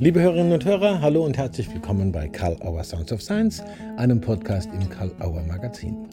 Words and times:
Liebe 0.00 0.20
Hörerinnen 0.20 0.52
und 0.52 0.64
Hörer, 0.64 1.00
hallo 1.00 1.24
und 1.24 1.36
herzlich 1.36 1.74
willkommen 1.74 2.12
bei 2.12 2.28
Karl 2.28 2.56
Auer 2.62 2.84
Sounds 2.84 3.10
of 3.10 3.20
Science, 3.20 3.64
einem 3.96 4.20
Podcast 4.20 4.70
im 4.72 4.88
Karl 4.88 5.10
Auer 5.18 5.42
Magazin. 5.42 6.06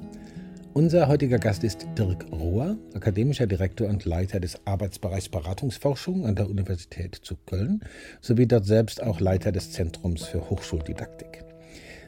Unser 0.73 1.07
heutiger 1.07 1.37
Gast 1.37 1.63
ist 1.63 1.85
Dirk 1.95 2.25
Rohr, 2.31 2.77
akademischer 2.95 3.45
Direktor 3.45 3.87
und 3.87 4.05
Leiter 4.05 4.39
des 4.39 4.59
Arbeitsbereichs 4.65 5.29
Beratungsforschung 5.29 6.25
an 6.25 6.33
der 6.33 6.49
Universität 6.49 7.13
zu 7.13 7.35
Köln, 7.45 7.81
sowie 8.21 8.47
dort 8.47 8.65
selbst 8.65 9.03
auch 9.03 9.19
Leiter 9.19 9.51
des 9.51 9.71
Zentrums 9.71 10.25
für 10.25 10.49
Hochschuldidaktik. 10.49 11.45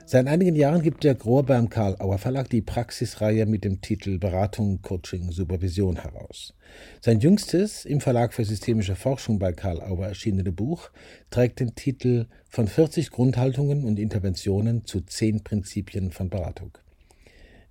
Seit 0.09 0.25
einigen 0.27 0.55
Jahren 0.55 0.83
gibt 0.83 1.03
der 1.03 1.15
Grohr 1.15 1.43
beim 1.43 1.67
Karl 1.67 1.97
Auer 1.99 2.17
Verlag 2.17 2.49
die 2.49 2.61
Praxisreihe 2.61 3.45
mit 3.45 3.65
dem 3.65 3.81
Titel 3.81 4.19
Beratung, 4.19 4.81
Coaching, 4.81 5.33
Supervision 5.33 5.97
heraus. 5.97 6.53
Sein 7.01 7.19
jüngstes 7.19 7.83
im 7.83 7.99
Verlag 7.99 8.33
für 8.33 8.45
systemische 8.45 8.95
Forschung 8.95 9.37
bei 9.37 9.51
Karl 9.51 9.81
Auer 9.81 10.07
erschienene 10.07 10.53
Buch 10.53 10.91
trägt 11.29 11.59
den 11.59 11.75
Titel 11.75 12.27
Von 12.49 12.69
40 12.69 13.11
Grundhaltungen 13.11 13.83
und 13.83 13.99
Interventionen 13.99 14.85
zu 14.85 15.01
10 15.01 15.43
Prinzipien 15.43 16.11
von 16.11 16.29
Beratung. 16.29 16.77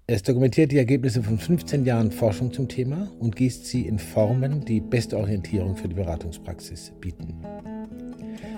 Es 0.08 0.22
dokumentiert 0.22 0.70
die 0.70 0.78
Ergebnisse 0.78 1.20
von 1.20 1.36
15 1.36 1.84
Jahren 1.84 2.12
Forschung 2.12 2.52
zum 2.52 2.68
Thema 2.68 3.10
und 3.18 3.34
gießt 3.34 3.66
sie 3.66 3.88
in 3.88 3.98
Formen, 3.98 4.64
die 4.64 4.80
beste 4.80 5.16
Orientierung 5.18 5.74
für 5.74 5.88
die 5.88 5.96
Beratungspraxis 5.96 6.92
bieten. 7.00 7.34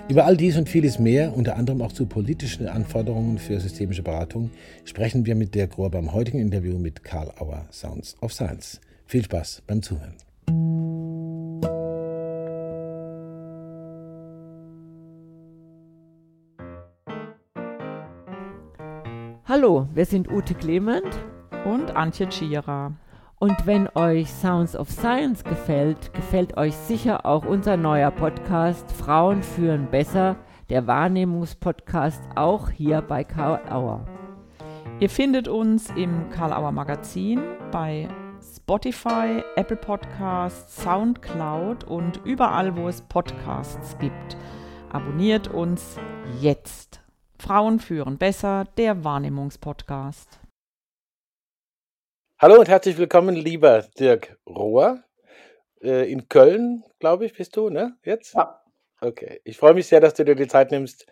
Über 0.07 0.25
all 0.25 0.37
dies 0.37 0.57
und 0.57 0.69
vieles 0.69 0.99
mehr, 0.99 1.35
unter 1.35 1.55
anderem 1.55 1.81
auch 1.81 1.91
zu 1.91 2.05
politischen 2.05 2.67
Anforderungen 2.67 3.39
für 3.39 3.59
systemische 3.59 4.03
Beratung, 4.03 4.51
sprechen 4.85 5.25
wir 5.25 5.33
mit 5.33 5.55
der 5.55 5.65
Grohr 5.65 5.89
beim 5.89 6.13
heutigen 6.13 6.37
Interview 6.37 6.77
mit 6.77 7.03
Karl 7.03 7.31
Auer 7.39 7.65
Sounds 7.71 8.15
of 8.21 8.31
Science. 8.31 8.79
Viel 9.07 9.23
Spaß 9.23 9.63
beim 9.65 9.81
Zuhören. 9.81 10.13
Hallo, 19.45 19.87
wir 19.95 20.05
sind 20.05 20.31
Ute 20.31 20.53
Clement 20.53 21.07
und 21.65 21.95
Antje 21.95 22.29
Tschira. 22.29 22.93
Und 23.37 23.65
wenn 23.65 23.87
euch 23.95 24.29
Sounds 24.29 24.75
of 24.75 24.89
Science 24.89 25.43
gefällt, 25.43 26.13
gefällt 26.13 26.57
euch 26.57 26.75
sicher 26.75 27.25
auch 27.25 27.45
unser 27.45 27.77
neuer 27.77 28.11
Podcast 28.11 28.91
Frauen 28.91 29.43
führen 29.43 29.87
besser, 29.89 30.35
der 30.69 30.87
Wahrnehmungspodcast 30.87 32.21
auch 32.35 32.69
hier 32.69 33.01
bei 33.01 33.23
Karl 33.23 33.61
Auer. 33.71 34.05
Ihr 34.99 35.09
findet 35.09 35.47
uns 35.47 35.89
im 35.91 36.29
Karl 36.29 36.51
Auer 36.51 36.71
Magazin 36.71 37.39
bei 37.71 38.09
Spotify, 38.55 39.43
Apple 39.55 39.77
Podcasts, 39.77 40.83
Soundcloud 40.83 41.85
und 41.85 42.19
überall, 42.25 42.75
wo 42.75 42.87
es 42.87 43.01
Podcasts 43.01 43.97
gibt. 43.99 44.37
Abonniert 44.91 45.47
uns 45.47 45.97
jetzt. 46.41 47.01
Frauen 47.37 47.79
führen 47.79 48.17
besser, 48.17 48.65
der 48.77 49.03
Wahrnehmungspodcast. 49.03 50.39
Hallo 52.41 52.57
und 52.57 52.69
herzlich 52.69 52.97
willkommen, 52.97 53.35
lieber 53.35 53.81
Dirk 53.99 54.39
Rohr. 54.47 55.03
Äh, 55.81 56.09
in 56.09 56.29
Köln, 56.29 56.85
glaube 56.97 57.25
ich, 57.25 57.33
bist 57.33 57.57
du, 57.57 57.69
ne? 57.69 57.97
Jetzt? 58.05 58.33
Ja. 58.33 58.61
Okay. 59.01 59.41
Ich 59.43 59.57
freue 59.57 59.73
mich 59.73 59.87
sehr, 59.87 59.99
dass 59.99 60.13
du 60.13 60.23
dir 60.23 60.35
die 60.35 60.47
Zeit 60.47 60.71
nimmst, 60.71 61.05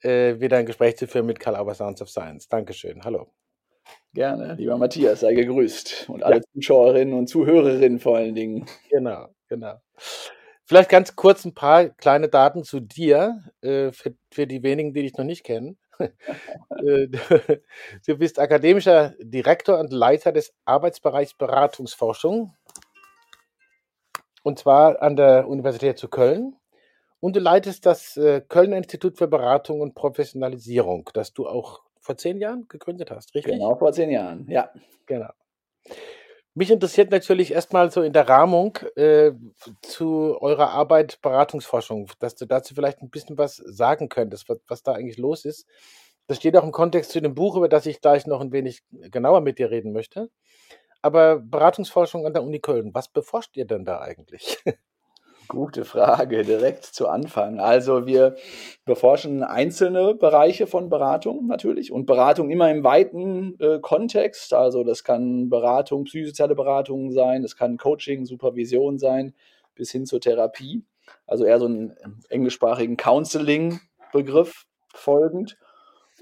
äh, 0.00 0.40
wieder 0.40 0.56
ein 0.56 0.66
Gespräch 0.66 0.96
zu 0.96 1.06
führen 1.06 1.26
mit 1.26 1.38
Karl 1.38 1.54
Auer 1.54 1.74
Sounds 1.74 2.02
of 2.02 2.10
Science. 2.10 2.48
Dankeschön. 2.48 3.04
Hallo. 3.04 3.28
Gerne, 4.14 4.54
lieber 4.54 4.76
Matthias, 4.76 5.20
sei 5.20 5.34
gegrüßt. 5.34 6.06
Und 6.08 6.24
alle 6.24 6.38
ja. 6.38 6.42
Zuschauerinnen 6.52 7.14
und 7.14 7.28
Zuhörerinnen 7.28 8.00
vor 8.00 8.16
allen 8.16 8.34
Dingen. 8.34 8.66
Genau, 8.90 9.28
genau. 9.46 9.80
Vielleicht 10.64 10.90
ganz 10.90 11.14
kurz 11.14 11.44
ein 11.44 11.54
paar 11.54 11.90
kleine 11.90 12.28
Daten 12.28 12.64
zu 12.64 12.80
dir, 12.80 13.44
äh, 13.60 13.92
für, 13.92 14.16
für 14.32 14.48
die 14.48 14.64
wenigen, 14.64 14.92
die 14.92 15.02
dich 15.02 15.16
noch 15.16 15.24
nicht 15.24 15.44
kennen. 15.44 15.78
Äh, 15.98 17.08
du 18.06 18.18
bist 18.18 18.38
akademischer 18.38 19.14
Direktor 19.20 19.78
und 19.78 19.92
Leiter 19.92 20.32
des 20.32 20.54
Arbeitsbereichs 20.64 21.34
Beratungsforschung. 21.34 22.54
Und 24.42 24.58
zwar 24.58 25.00
an 25.00 25.16
der 25.16 25.48
Universität 25.48 25.98
zu 25.98 26.08
Köln. 26.08 26.56
Und 27.20 27.36
du 27.36 27.40
leitest 27.40 27.86
das 27.86 28.16
äh, 28.18 28.42
Kölner 28.46 28.76
Institut 28.76 29.16
für 29.16 29.28
Beratung 29.28 29.80
und 29.80 29.94
Professionalisierung, 29.94 31.08
das 31.14 31.32
du 31.32 31.46
auch 31.48 31.80
vor 31.98 32.18
zehn 32.18 32.38
Jahren 32.38 32.68
gegründet 32.68 33.10
hast, 33.10 33.34
richtig? 33.34 33.54
Genau, 33.54 33.76
vor 33.76 33.92
zehn 33.92 34.10
Jahren, 34.10 34.46
ja. 34.50 34.70
Genau. 35.06 35.30
Mich 36.56 36.70
interessiert 36.70 37.10
natürlich 37.10 37.52
erstmal 37.52 37.90
so 37.90 38.00
in 38.02 38.12
der 38.12 38.28
Rahmung 38.28 38.78
äh, 38.94 39.32
zu 39.82 40.40
eurer 40.40 40.70
Arbeit 40.70 41.20
Beratungsforschung, 41.20 42.08
dass 42.20 42.36
du 42.36 42.46
dazu 42.46 42.74
vielleicht 42.74 43.02
ein 43.02 43.10
bisschen 43.10 43.36
was 43.36 43.56
sagen 43.56 44.08
könntest, 44.08 44.48
was, 44.48 44.58
was 44.68 44.82
da 44.84 44.92
eigentlich 44.92 45.18
los 45.18 45.44
ist. 45.44 45.66
Das 46.28 46.36
steht 46.36 46.56
auch 46.56 46.62
im 46.62 46.70
Kontext 46.70 47.10
zu 47.10 47.20
dem 47.20 47.34
Buch, 47.34 47.56
über 47.56 47.68
das 47.68 47.86
ich 47.86 48.00
gleich 48.00 48.26
noch 48.26 48.40
ein 48.40 48.52
wenig 48.52 48.82
genauer 48.90 49.40
mit 49.40 49.58
dir 49.58 49.70
reden 49.70 49.92
möchte. 49.92 50.30
Aber 51.02 51.40
Beratungsforschung 51.40 52.24
an 52.24 52.34
der 52.34 52.44
Uni 52.44 52.60
Köln, 52.60 52.94
was 52.94 53.08
beforscht 53.08 53.56
ihr 53.56 53.66
denn 53.66 53.84
da 53.84 54.00
eigentlich? 54.00 54.58
Gute 55.48 55.84
Frage, 55.84 56.42
direkt 56.42 56.84
zu 56.84 57.08
Anfang. 57.08 57.60
Also 57.60 58.06
wir 58.06 58.36
beforschen 58.84 59.42
einzelne 59.42 60.14
Bereiche 60.14 60.66
von 60.66 60.88
Beratung 60.88 61.46
natürlich 61.46 61.92
und 61.92 62.06
Beratung 62.06 62.50
immer 62.50 62.70
im 62.70 62.84
weiten 62.84 63.56
äh, 63.58 63.78
Kontext. 63.80 64.54
Also 64.54 64.84
das 64.84 65.04
kann 65.04 65.50
Beratung, 65.50 66.04
psychosoziale 66.04 66.54
Beratung 66.54 67.10
sein, 67.12 67.42
das 67.42 67.56
kann 67.56 67.76
Coaching, 67.76 68.24
Supervision 68.24 68.98
sein, 68.98 69.34
bis 69.74 69.90
hin 69.90 70.06
zur 70.06 70.20
Therapie. 70.20 70.84
Also 71.26 71.44
eher 71.44 71.58
so 71.58 71.66
einen 71.66 71.94
englischsprachigen 72.30 72.96
Counseling-Begriff 72.96 74.64
folgend. 74.94 75.58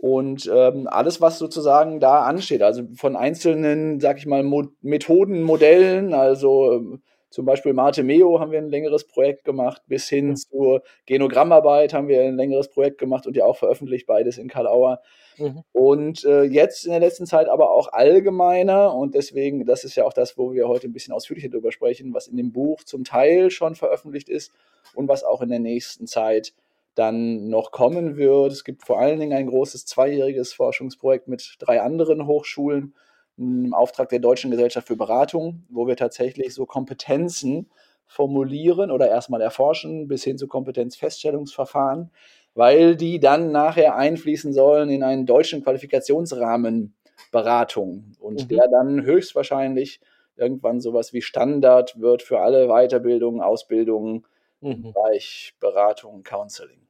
Und 0.01 0.51
ähm, 0.53 0.89
alles, 0.91 1.21
was 1.21 1.39
sozusagen 1.39 2.01
da 2.01 2.25
ansteht, 2.25 2.63
also 2.63 2.83
von 2.97 3.15
einzelnen, 3.15 4.01
sag 4.01 4.19
ich 4.19 4.27
mal, 4.27 4.43
Mo 4.43 4.65
Methoden, 4.81 5.43
Modellen, 5.43 6.13
also 6.15 6.73
ähm, 6.73 7.03
zum 7.33 7.47
Beispiel 7.47 7.73
Marte 7.73 8.03
Meo 8.03 8.39
haben 8.41 8.53
wir 8.53 8.59
ein 8.59 8.69
längeres 8.69 9.05
Projekt 9.05 9.45
gemacht, 9.45 9.83
bis 9.87 10.09
hin 10.09 10.29
mhm. 10.29 10.37
zur 10.37 10.83
Genogrammarbeit 11.07 11.95
haben 11.95 12.07
wir 12.07 12.23
ein 12.23 12.37
längeres 12.37 12.69
Projekt 12.69 12.99
gemacht 12.99 13.27
und 13.27 13.37
ja 13.37 13.47
auch 13.47 13.57
veröffentlicht, 13.57 14.07
beides 14.07 14.37
in 14.37 14.49
Karl 14.49 14.67
Auer. 14.67 15.01
Mhm. 15.39 15.63
Und 15.73 16.25
äh, 16.25 16.43
jetzt 16.43 16.85
in 16.85 16.91
der 16.91 17.01
letzten 17.01 17.25
Zeit 17.27 17.49
aber 17.49 17.71
auch 17.71 17.93
allgemeiner 17.93 18.95
und 18.95 19.15
deswegen, 19.15 19.65
das 19.65 19.83
ist 19.85 19.97
ja 19.97 20.05
auch 20.05 20.13
das, 20.13 20.37
wo 20.37 20.53
wir 20.53 20.69
heute 20.69 20.87
ein 20.87 20.93
bisschen 20.93 21.15
ausführlicher 21.15 21.49
darüber 21.49 21.73
sprechen, 21.73 22.13
was 22.13 22.29
in 22.29 22.37
dem 22.37 22.53
Buch 22.53 22.85
zum 22.85 23.05
Teil 23.05 23.51
schon 23.51 23.75
veröffentlicht 23.75 24.29
ist 24.29 24.53
und 24.95 25.09
was 25.09 25.25
auch 25.25 25.41
in 25.41 25.49
der 25.49 25.59
nächsten 25.59 26.07
Zeit 26.07 26.53
dann 26.95 27.49
noch 27.49 27.71
kommen 27.71 28.17
wird. 28.19 28.53
Es 28.53 28.65
gibt 28.65 28.87
vor 28.87 28.99
allen 28.99 29.19
Dingen 29.19 29.37
ein 29.37 29.47
großes 29.47 29.87
zweijähriges 29.87 30.53
Forschungsprojekt 30.53 31.29
mit 31.29 31.57
drei 31.61 31.81
anderen 31.81 32.27
Hochschulen 32.27 32.95
im 33.37 33.75
Auftrag 33.75 34.09
der 34.11 34.19
Deutschen 34.19 34.51
Gesellschaft 34.51 34.89
für 34.89 34.97
Beratung, 34.97 35.65
wo 35.69 35.87
wir 35.87 35.97
tatsächlich 35.97 36.55
so 36.55 36.67
Kompetenzen 36.67 37.71
formulieren 38.07 38.91
oder 38.91 39.09
erstmal 39.09 39.41
erforschen 39.41 40.07
bis 40.07 40.23
hin 40.25 40.37
zu 40.37 40.47
Kompetenzfeststellungsverfahren, 40.47 42.11
weil 42.55 42.97
die 42.97 43.21
dann 43.21 43.53
nachher 43.53 43.97
einfließen 43.97 44.53
sollen 44.53 44.91
in 44.91 45.03
einen 45.03 45.25
deutschen 45.25 45.63
Qualifikationsrahmen 45.63 46.95
Beratung 47.31 48.13
und 48.21 48.45
mhm. 48.45 48.49
der 48.49 48.69
dann 48.69 49.03
höchstwahrscheinlich 49.03 50.01
irgendwann 50.37 50.81
sowas 50.81 51.13
wie 51.13 51.23
Standard 51.23 51.99
wird 52.01 52.23
für 52.23 52.41
alle 52.41 52.69
Weiterbildungen, 52.69 53.41
Ausbildungen 53.41 54.27
mhm. 54.61 54.71
im 54.71 54.83
Bereich 54.83 55.55
Beratung, 55.61 56.23
Counseling. 56.23 56.82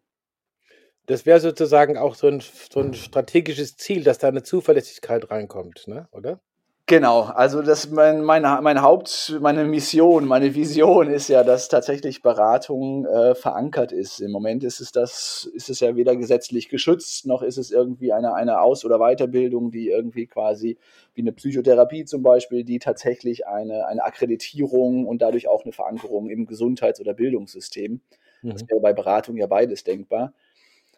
Das 1.07 1.27
wäre 1.27 1.41
sozusagen 1.41 1.99
auch 1.99 2.15
so 2.15 2.29
ein, 2.29 2.41
so 2.41 2.81
ein 2.81 2.95
strategisches 2.95 3.77
Ziel, 3.77 4.05
dass 4.05 4.19
da 4.19 4.29
eine 4.29 4.43
Zuverlässigkeit 4.43 5.31
reinkommt, 5.31 5.89
ne? 5.89 6.07
oder? 6.13 6.41
Genau, 6.87 7.23
also 7.23 7.63
das 7.63 7.91
mein, 7.91 8.23
meine, 8.23 8.61
meine 8.61 8.83
Haupt, 8.83 9.39
meine 9.41 9.65
Mission, 9.65 10.27
meine 10.27 10.55
Vision 10.55 11.09
ist 11.09 11.29
ja, 11.29 11.45
dass 11.45 11.69
tatsächlich 11.69 12.23
Beratung 12.23 13.07
äh, 13.07 13.37
verankert 13.37 13.93
ist. 13.93 14.21
Im 14.21 14.33
Moment 14.33 14.65
ist 14.65 14.81
es 14.81 14.91
das, 14.91 15.49
ist 15.55 15.71
es 15.71 15.79
ja 15.79 15.95
weder 15.95 16.17
gesetzlich 16.17 16.69
geschützt, 16.69 17.25
noch 17.25 17.43
ist 17.43 17.57
es 17.57 17.71
irgendwie 17.71 18.13
eine, 18.13 18.35
eine 18.35 18.61
Aus- 18.61 18.85
oder 18.85 18.99
Weiterbildung, 18.99 19.71
die 19.71 19.89
irgendwie 19.89 20.27
quasi 20.27 20.77
wie 21.15 21.23
eine 21.23 21.33
Psychotherapie 21.33 22.05
zum 22.05 22.23
Beispiel, 22.23 22.65
die 22.65 22.81
tatsächlich 22.81 23.47
eine, 23.47 23.87
eine 23.87 24.05
Akkreditierung 24.05 25.07
und 25.07 25.23
dadurch 25.23 25.49
auch 25.49 25.63
eine 25.63 25.73
Verankerung 25.73 26.29
im 26.29 26.47
Gesundheits- 26.47 27.01
oder 27.01 27.15
Bildungssystem. 27.15 28.01
Mhm. 28.43 28.51
Das 28.51 28.69
wäre 28.69 28.81
bei 28.81 28.93
Beratung 28.93 29.37
ja 29.37 29.47
beides 29.47 29.85
denkbar 29.85 30.35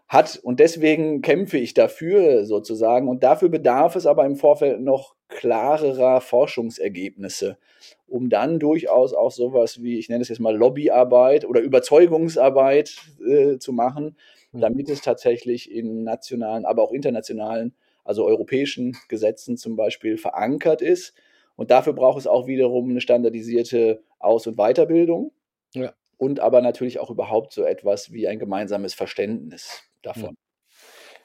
hat. 0.09 0.39
Und 0.43 0.61
deswegen 0.61 1.23
kämpfe 1.23 1.59
ich 1.59 1.75
dafür 1.75 2.45
sozusagen. 2.45 3.09
Und 3.09 3.23
dafür 3.23 3.49
bedarf 3.49 3.97
es 3.97 4.07
aber 4.07 4.25
im 4.25 4.37
Vorfeld 4.37 4.81
noch 4.81 5.15
klarerer 5.29 6.21
Forschungsergebnisse, 6.21 7.59
um 8.07 8.29
dann 8.29 8.59
durchaus 8.59 9.15
auch 9.15 9.31
sowas 9.31 9.83
wie, 9.83 9.99
ich 9.99 10.09
nenne 10.09 10.23
es 10.23 10.29
jetzt 10.29 10.41
mal 10.41 10.57
Lobbyarbeit 10.57 11.45
oder 11.45 11.61
Überzeugungsarbeit 11.61 12.97
äh, 13.27 13.59
zu 13.59 13.73
machen, 13.73 14.17
hm. 14.53 14.61
damit 14.61 14.89
es 14.89 15.01
tatsächlich 15.01 15.71
in 15.71 16.05
nationalen, 16.05 16.65
aber 16.65 16.83
auch 16.83 16.93
internationalen, 16.93 17.75
also 18.05 18.25
europäischen 18.25 18.97
Gesetzen 19.09 19.57
zum 19.57 19.77
Beispiel 19.77 20.19
verankert 20.19 20.83
ist. 20.83 21.15
Und 21.57 21.71
dafür 21.71 21.95
braucht 21.95 22.19
es 22.19 22.27
auch 22.27 22.47
wiederum 22.47 22.91
eine 22.91 23.01
standardisierte 23.01 24.03
Aus- 24.19 24.47
und 24.47 24.57
Weiterbildung. 24.57 25.33
Ja. 25.77 25.93
und 26.19 26.39
aber 26.39 26.63
natürlich 26.63 27.01
auch 27.01 27.11
überhaupt 27.11 27.53
so 27.53 27.65
etwas 27.65 28.13
wie 28.13 28.29
ein 28.29 28.39
gemeinsames 28.39 28.95
Verständnis 28.95 29.83
davon. 30.05 30.37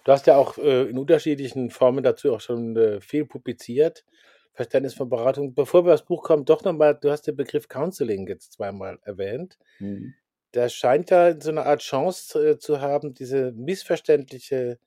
Du 0.05 0.11
hast 0.11 0.27
ja 0.27 0.37
auch 0.37 0.57
äh, 0.57 0.89
in 0.89 0.97
unterschiedlichen 0.97 1.69
Formen 1.69 2.03
dazu 2.03 2.33
auch 2.33 2.41
schon 2.41 2.75
äh, 2.75 3.01
viel 3.01 3.25
publiziert. 3.25 4.05
Verständnis 4.53 4.93
von 4.93 5.09
Beratung. 5.09 5.53
Bevor 5.53 5.85
wir 5.85 5.93
aufs 5.93 6.03
Buch 6.03 6.23
kommen, 6.23 6.45
doch 6.45 6.63
nochmal, 6.63 6.97
du 6.99 7.11
hast 7.11 7.27
den 7.27 7.35
Begriff 7.35 7.67
Counseling 7.67 8.27
jetzt 8.27 8.53
zweimal 8.53 8.99
erwähnt. 9.03 9.57
Mhm. 9.79 10.13
Der 10.53 10.67
scheint 10.69 11.11
ja 11.11 11.39
so 11.39 11.49
eine 11.51 11.65
Art 11.65 11.81
Chance 11.81 12.49
äh, 12.49 12.57
zu 12.57 12.81
haben, 12.81 13.13
diese 13.13 13.51
missverständliche, 13.51 14.79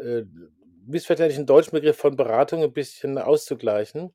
äh, 0.00 0.22
missverständlichen 0.86 1.46
deutschen 1.46 1.72
Begriff 1.72 1.96
von 1.96 2.16
Beratung 2.16 2.62
ein 2.62 2.72
bisschen 2.72 3.18
auszugleichen. 3.18 4.14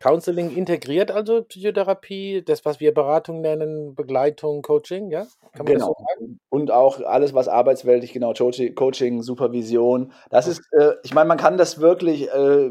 Counseling 0.00 0.54
integriert 0.56 1.10
also 1.10 1.42
Psychotherapie, 1.42 2.42
das, 2.42 2.64
was 2.64 2.78
wir 2.78 2.94
Beratung 2.94 3.40
nennen, 3.40 3.96
Begleitung, 3.96 4.62
Coaching, 4.62 5.10
ja? 5.10 5.26
Kann 5.52 5.64
man 5.64 5.66
genau. 5.66 5.78
das 5.78 5.86
so 5.86 5.94
sagen? 6.08 6.40
Und 6.50 6.70
auch 6.70 7.00
alles, 7.00 7.34
was 7.34 7.48
arbeitsweltlich, 7.48 8.12
genau, 8.12 8.32
Coaching, 8.32 9.22
Supervision. 9.22 10.12
Das 10.30 10.46
ist, 10.46 10.62
äh, 10.72 10.92
ich 11.02 11.14
meine, 11.14 11.26
man 11.26 11.38
kann 11.38 11.58
das 11.58 11.80
wirklich 11.80 12.30
äh, 12.30 12.70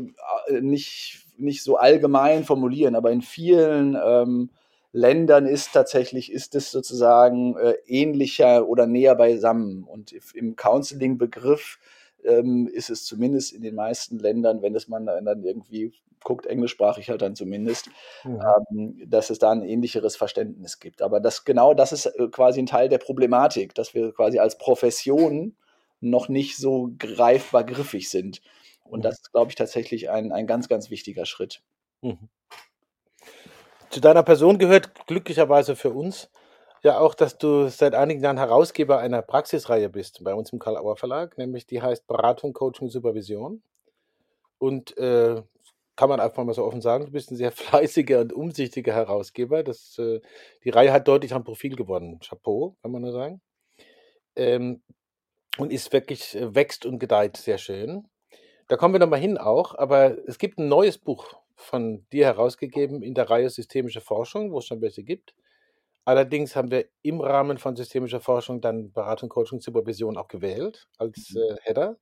nicht, 0.61 1.25
nicht 1.37 1.63
so 1.63 1.75
allgemein 1.75 2.45
formulieren, 2.45 2.95
aber 2.95 3.11
in 3.11 3.21
vielen 3.21 3.97
ähm, 4.01 4.49
Ländern 4.93 5.47
ist 5.47 5.73
tatsächlich, 5.73 6.31
ist 6.31 6.55
es 6.55 6.71
sozusagen 6.71 7.57
äh, 7.57 7.75
ähnlicher 7.87 8.67
oder 8.69 8.87
näher 8.87 9.15
beisammen. 9.15 9.83
Und 9.83 10.13
im 10.33 10.55
Counseling-Begriff 10.55 11.77
ähm, 12.23 12.67
ist 12.67 12.89
es 12.89 13.03
zumindest 13.03 13.51
in 13.51 13.61
den 13.63 13.75
meisten 13.75 14.17
Ländern, 14.17 14.61
wenn 14.61 14.75
es 14.75 14.87
man 14.87 15.05
dann 15.05 15.43
irgendwie 15.43 15.93
guckt, 16.23 16.45
englischsprachig 16.45 17.09
halt 17.09 17.21
dann 17.21 17.35
zumindest, 17.35 17.89
mhm. 18.23 18.41
ähm, 18.71 19.03
dass 19.09 19.29
es 19.29 19.39
da 19.39 19.51
ein 19.51 19.63
ähnlicheres 19.63 20.15
Verständnis 20.15 20.79
gibt. 20.79 21.01
Aber 21.01 21.19
das 21.19 21.45
genau 21.45 21.73
das 21.73 21.91
ist 21.91 22.05
äh, 22.05 22.27
quasi 22.29 22.59
ein 22.59 22.65
Teil 22.65 22.89
der 22.89 22.97
Problematik, 22.97 23.75
dass 23.75 23.93
wir 23.93 24.13
quasi 24.13 24.39
als 24.39 24.57
Profession 24.57 25.55
noch 25.99 26.29
nicht 26.29 26.57
so 26.57 26.91
greifbar 26.97 27.63
griffig 27.63 28.09
sind. 28.09 28.41
Und 28.83 28.99
mhm. 28.99 29.03
das 29.03 29.15
ist, 29.15 29.31
glaube 29.31 29.49
ich, 29.49 29.55
tatsächlich 29.55 30.09
ein, 30.09 30.31
ein 30.31 30.47
ganz, 30.47 30.67
ganz 30.67 30.89
wichtiger 30.89 31.25
Schritt. 31.25 31.61
Mhm. 32.01 32.29
Zu 33.89 33.99
deiner 34.01 34.23
Person 34.23 34.57
gehört 34.57 35.07
glücklicherweise 35.07 35.75
für 35.75 35.91
uns 35.91 36.29
ja 36.83 36.99
auch, 36.99 37.15
dass 37.15 37.37
du 37.37 37.67
seit 37.69 37.95
einigen 37.95 38.21
Jahren 38.21 38.37
Herausgeber 38.37 38.99
einer 38.99 39.21
Praxisreihe 39.21 39.89
bist 39.89 40.23
bei 40.23 40.33
uns 40.33 40.51
im 40.51 40.59
Karl-Auer 40.59 40.95
Verlag, 40.95 41.37
nämlich 41.37 41.65
die 41.65 41.81
heißt 41.81 42.07
Beratung, 42.07 42.53
Coaching, 42.53 42.89
Supervision. 42.89 43.61
Und 44.59 44.97
äh, 44.97 45.41
kann 45.97 46.09
man 46.09 46.21
einfach 46.21 46.43
mal 46.45 46.53
so 46.53 46.63
offen 46.63 46.81
sagen, 46.81 47.05
du 47.05 47.11
bist 47.11 47.31
ein 47.31 47.35
sehr 47.35 47.51
fleißiger 47.51 48.21
und 48.21 48.31
umsichtiger 48.31 48.93
Herausgeber. 48.93 49.63
Das, 49.63 49.97
äh, 49.97 50.21
die 50.63 50.69
Reihe 50.69 50.93
hat 50.93 51.07
deutlich 51.07 51.33
am 51.33 51.43
Profil 51.43 51.75
gewonnen. 51.75 52.19
Chapeau, 52.19 52.77
kann 52.81 52.91
man 52.91 53.01
nur 53.01 53.11
sagen. 53.11 53.41
Ähm, 54.35 54.81
und 55.57 55.73
ist 55.73 55.91
wirklich, 55.91 56.35
äh, 56.35 56.55
wächst 56.55 56.85
und 56.85 56.99
gedeiht 56.99 57.35
sehr 57.35 57.57
schön. 57.57 58.07
Da 58.69 58.77
kommen 58.77 58.93
wir 58.93 58.99
nochmal 58.99 59.19
hin 59.19 59.37
auch, 59.37 59.75
aber 59.75 60.17
es 60.27 60.37
gibt 60.37 60.59
ein 60.59 60.67
neues 60.67 60.97
Buch 60.97 61.33
von 61.55 62.05
dir 62.11 62.25
herausgegeben 62.25 63.01
in 63.01 63.15
der 63.15 63.29
Reihe 63.29 63.49
Systemische 63.49 64.01
Forschung, 64.01 64.51
wo 64.51 64.59
es 64.59 64.65
schon 64.65 64.81
welche 64.81 65.03
gibt. 65.03 65.33
Allerdings 66.05 66.55
haben 66.55 66.71
wir 66.71 66.85
im 67.01 67.19
Rahmen 67.19 67.57
von 67.57 67.75
systemischer 67.75 68.21
Forschung 68.21 68.61
dann 68.61 68.91
Beratung, 68.91 69.29
Coaching, 69.29 69.59
Supervision 69.59 70.15
auch 70.15 70.27
gewählt 70.27 70.87
als 70.97 71.33
mhm. 71.33 71.41
äh, 71.41 71.55
Header. 71.63 71.97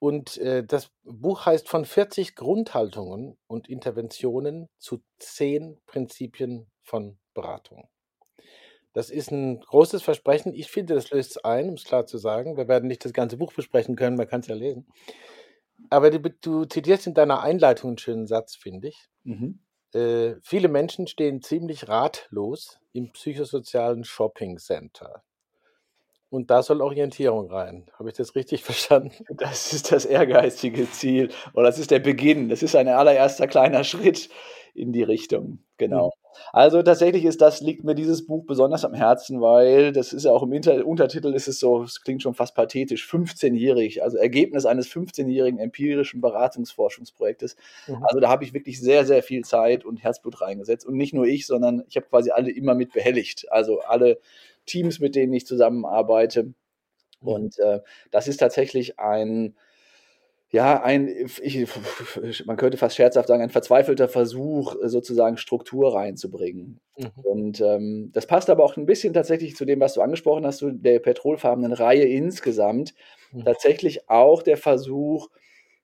Und 0.00 0.38
äh, 0.38 0.64
das 0.64 0.90
Buch 1.04 1.44
heißt 1.46 1.68
von 1.68 1.84
40 1.84 2.34
Grundhaltungen 2.34 3.36
und 3.46 3.68
Interventionen 3.68 4.68
zu 4.78 5.02
10 5.18 5.78
Prinzipien 5.86 6.66
von 6.82 7.18
Beratung. 7.34 7.88
Das 8.94 9.10
ist 9.10 9.30
ein 9.30 9.60
großes 9.60 10.02
Versprechen. 10.02 10.54
Ich 10.54 10.70
finde, 10.70 10.94
das 10.94 11.10
löst 11.10 11.32
es 11.32 11.44
ein, 11.44 11.68
um 11.68 11.74
es 11.74 11.84
klar 11.84 12.06
zu 12.06 12.16
sagen. 12.16 12.56
Wir 12.56 12.66
werden 12.66 12.88
nicht 12.88 13.04
das 13.04 13.12
ganze 13.12 13.36
Buch 13.36 13.52
besprechen 13.52 13.94
können, 13.94 14.16
man 14.16 14.26
kann 14.26 14.40
es 14.40 14.48
ja 14.48 14.54
lesen. 14.54 14.88
Aber 15.90 16.10
du, 16.10 16.18
du, 16.18 16.64
zitierst 16.64 17.06
in 17.06 17.14
deiner 17.14 17.42
Einleitung 17.42 17.90
einen 17.90 17.98
schönen 17.98 18.26
Satz, 18.26 18.56
finde 18.56 18.88
ich. 18.88 19.08
Mhm. 19.24 19.60
Äh, 19.92 20.36
viele 20.42 20.68
Menschen 20.68 21.08
stehen 21.08 21.42
ziemlich 21.42 21.88
ratlos 21.88 22.80
im 22.92 23.12
psychosozialen 23.12 24.04
Shopping 24.04 24.58
Center. 24.58 25.22
Und 26.30 26.50
da 26.50 26.62
soll 26.62 26.80
Orientierung 26.80 27.50
rein. 27.50 27.86
Habe 27.98 28.08
ich 28.08 28.16
das 28.16 28.34
richtig 28.36 28.62
verstanden? 28.64 29.12
Das 29.28 29.72
ist 29.72 29.92
das 29.92 30.06
ehrgeizige 30.06 30.90
Ziel. 30.90 31.30
Oder 31.54 31.64
das 31.66 31.78
ist 31.78 31.90
der 31.90 31.98
Beginn. 31.98 32.48
Das 32.48 32.62
ist 32.62 32.76
ein 32.76 32.88
allererster 32.88 33.48
kleiner 33.48 33.84
Schritt 33.84 34.30
in 34.74 34.92
die 34.92 35.02
Richtung. 35.02 35.58
Genau. 35.76 36.06
Mhm. 36.06 36.10
Also 36.52 36.82
tatsächlich 36.82 37.24
ist 37.24 37.40
das, 37.40 37.60
liegt 37.60 37.84
mir 37.84 37.94
dieses 37.94 38.26
Buch 38.26 38.44
besonders 38.46 38.84
am 38.84 38.94
Herzen, 38.94 39.40
weil 39.40 39.92
das 39.92 40.12
ist 40.12 40.24
ja 40.24 40.30
auch 40.30 40.42
im 40.42 40.52
Inter 40.52 40.86
Untertitel 40.86 41.34
ist 41.34 41.48
es 41.48 41.58
so, 41.58 41.82
es 41.82 42.02
klingt 42.02 42.22
schon 42.22 42.34
fast 42.34 42.54
pathetisch, 42.54 43.08
15-jährig, 43.10 44.02
also 44.02 44.16
Ergebnis 44.16 44.64
eines 44.66 44.88
15-jährigen 44.88 45.58
empirischen 45.58 46.20
Beratungsforschungsprojektes. 46.20 47.56
Mhm. 47.88 48.04
Also 48.04 48.20
da 48.20 48.28
habe 48.28 48.44
ich 48.44 48.54
wirklich 48.54 48.80
sehr, 48.80 49.04
sehr 49.04 49.22
viel 49.22 49.44
Zeit 49.44 49.84
und 49.84 49.96
Herzblut 49.96 50.40
reingesetzt. 50.40 50.86
Und 50.86 50.96
nicht 50.96 51.14
nur 51.14 51.26
ich, 51.26 51.46
sondern 51.46 51.82
ich 51.88 51.96
habe 51.96 52.06
quasi 52.06 52.30
alle 52.30 52.50
immer 52.50 52.74
mit 52.74 52.92
behelligt. 52.92 53.50
Also 53.50 53.80
alle 53.80 54.20
Teams, 54.66 55.00
mit 55.00 55.14
denen 55.14 55.32
ich 55.32 55.46
zusammenarbeite. 55.46 56.52
Und 57.20 57.58
äh, 57.58 57.80
das 58.10 58.28
ist 58.28 58.38
tatsächlich 58.38 58.98
ein, 58.98 59.54
ja, 60.50 60.82
ein, 60.82 61.08
ich, 61.42 61.66
man 62.46 62.56
könnte 62.56 62.76
fast 62.76 62.96
scherzhaft 62.96 63.28
sagen, 63.28 63.42
ein 63.42 63.50
verzweifelter 63.50 64.08
Versuch, 64.08 64.74
sozusagen 64.82 65.36
Struktur 65.36 65.94
reinzubringen. 65.94 66.80
Mhm. 66.96 67.10
Und 67.22 67.60
ähm, 67.60 68.10
das 68.12 68.26
passt 68.26 68.50
aber 68.50 68.64
auch 68.64 68.76
ein 68.76 68.86
bisschen 68.86 69.14
tatsächlich 69.14 69.54
zu 69.54 69.64
dem, 69.64 69.80
was 69.80 69.94
du 69.94 70.00
angesprochen 70.00 70.44
hast, 70.44 70.58
zu 70.58 70.72
der 70.72 70.98
petrolfarbenen 70.98 71.72
Reihe 71.72 72.04
insgesamt. 72.04 72.94
Mhm. 73.32 73.44
Tatsächlich 73.44 74.08
auch 74.08 74.42
der 74.42 74.56
Versuch, 74.56 75.28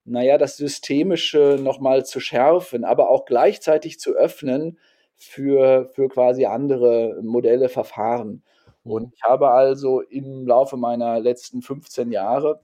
naja, 0.04 0.38
das 0.38 0.56
Systemische 0.56 1.58
nochmal 1.60 2.04
zu 2.04 2.18
schärfen, 2.18 2.84
aber 2.84 3.10
auch 3.10 3.24
gleichzeitig 3.24 4.00
zu 4.00 4.14
öffnen 4.14 4.78
für, 5.16 5.90
für 5.94 6.08
quasi 6.08 6.46
andere 6.46 7.20
Modelle, 7.22 7.68
Verfahren. 7.68 8.42
Und 8.86 9.12
ich 9.14 9.22
habe 9.22 9.50
also 9.50 10.00
im 10.00 10.46
Laufe 10.46 10.76
meiner 10.76 11.20
letzten 11.20 11.62
15 11.62 12.12
Jahre 12.12 12.60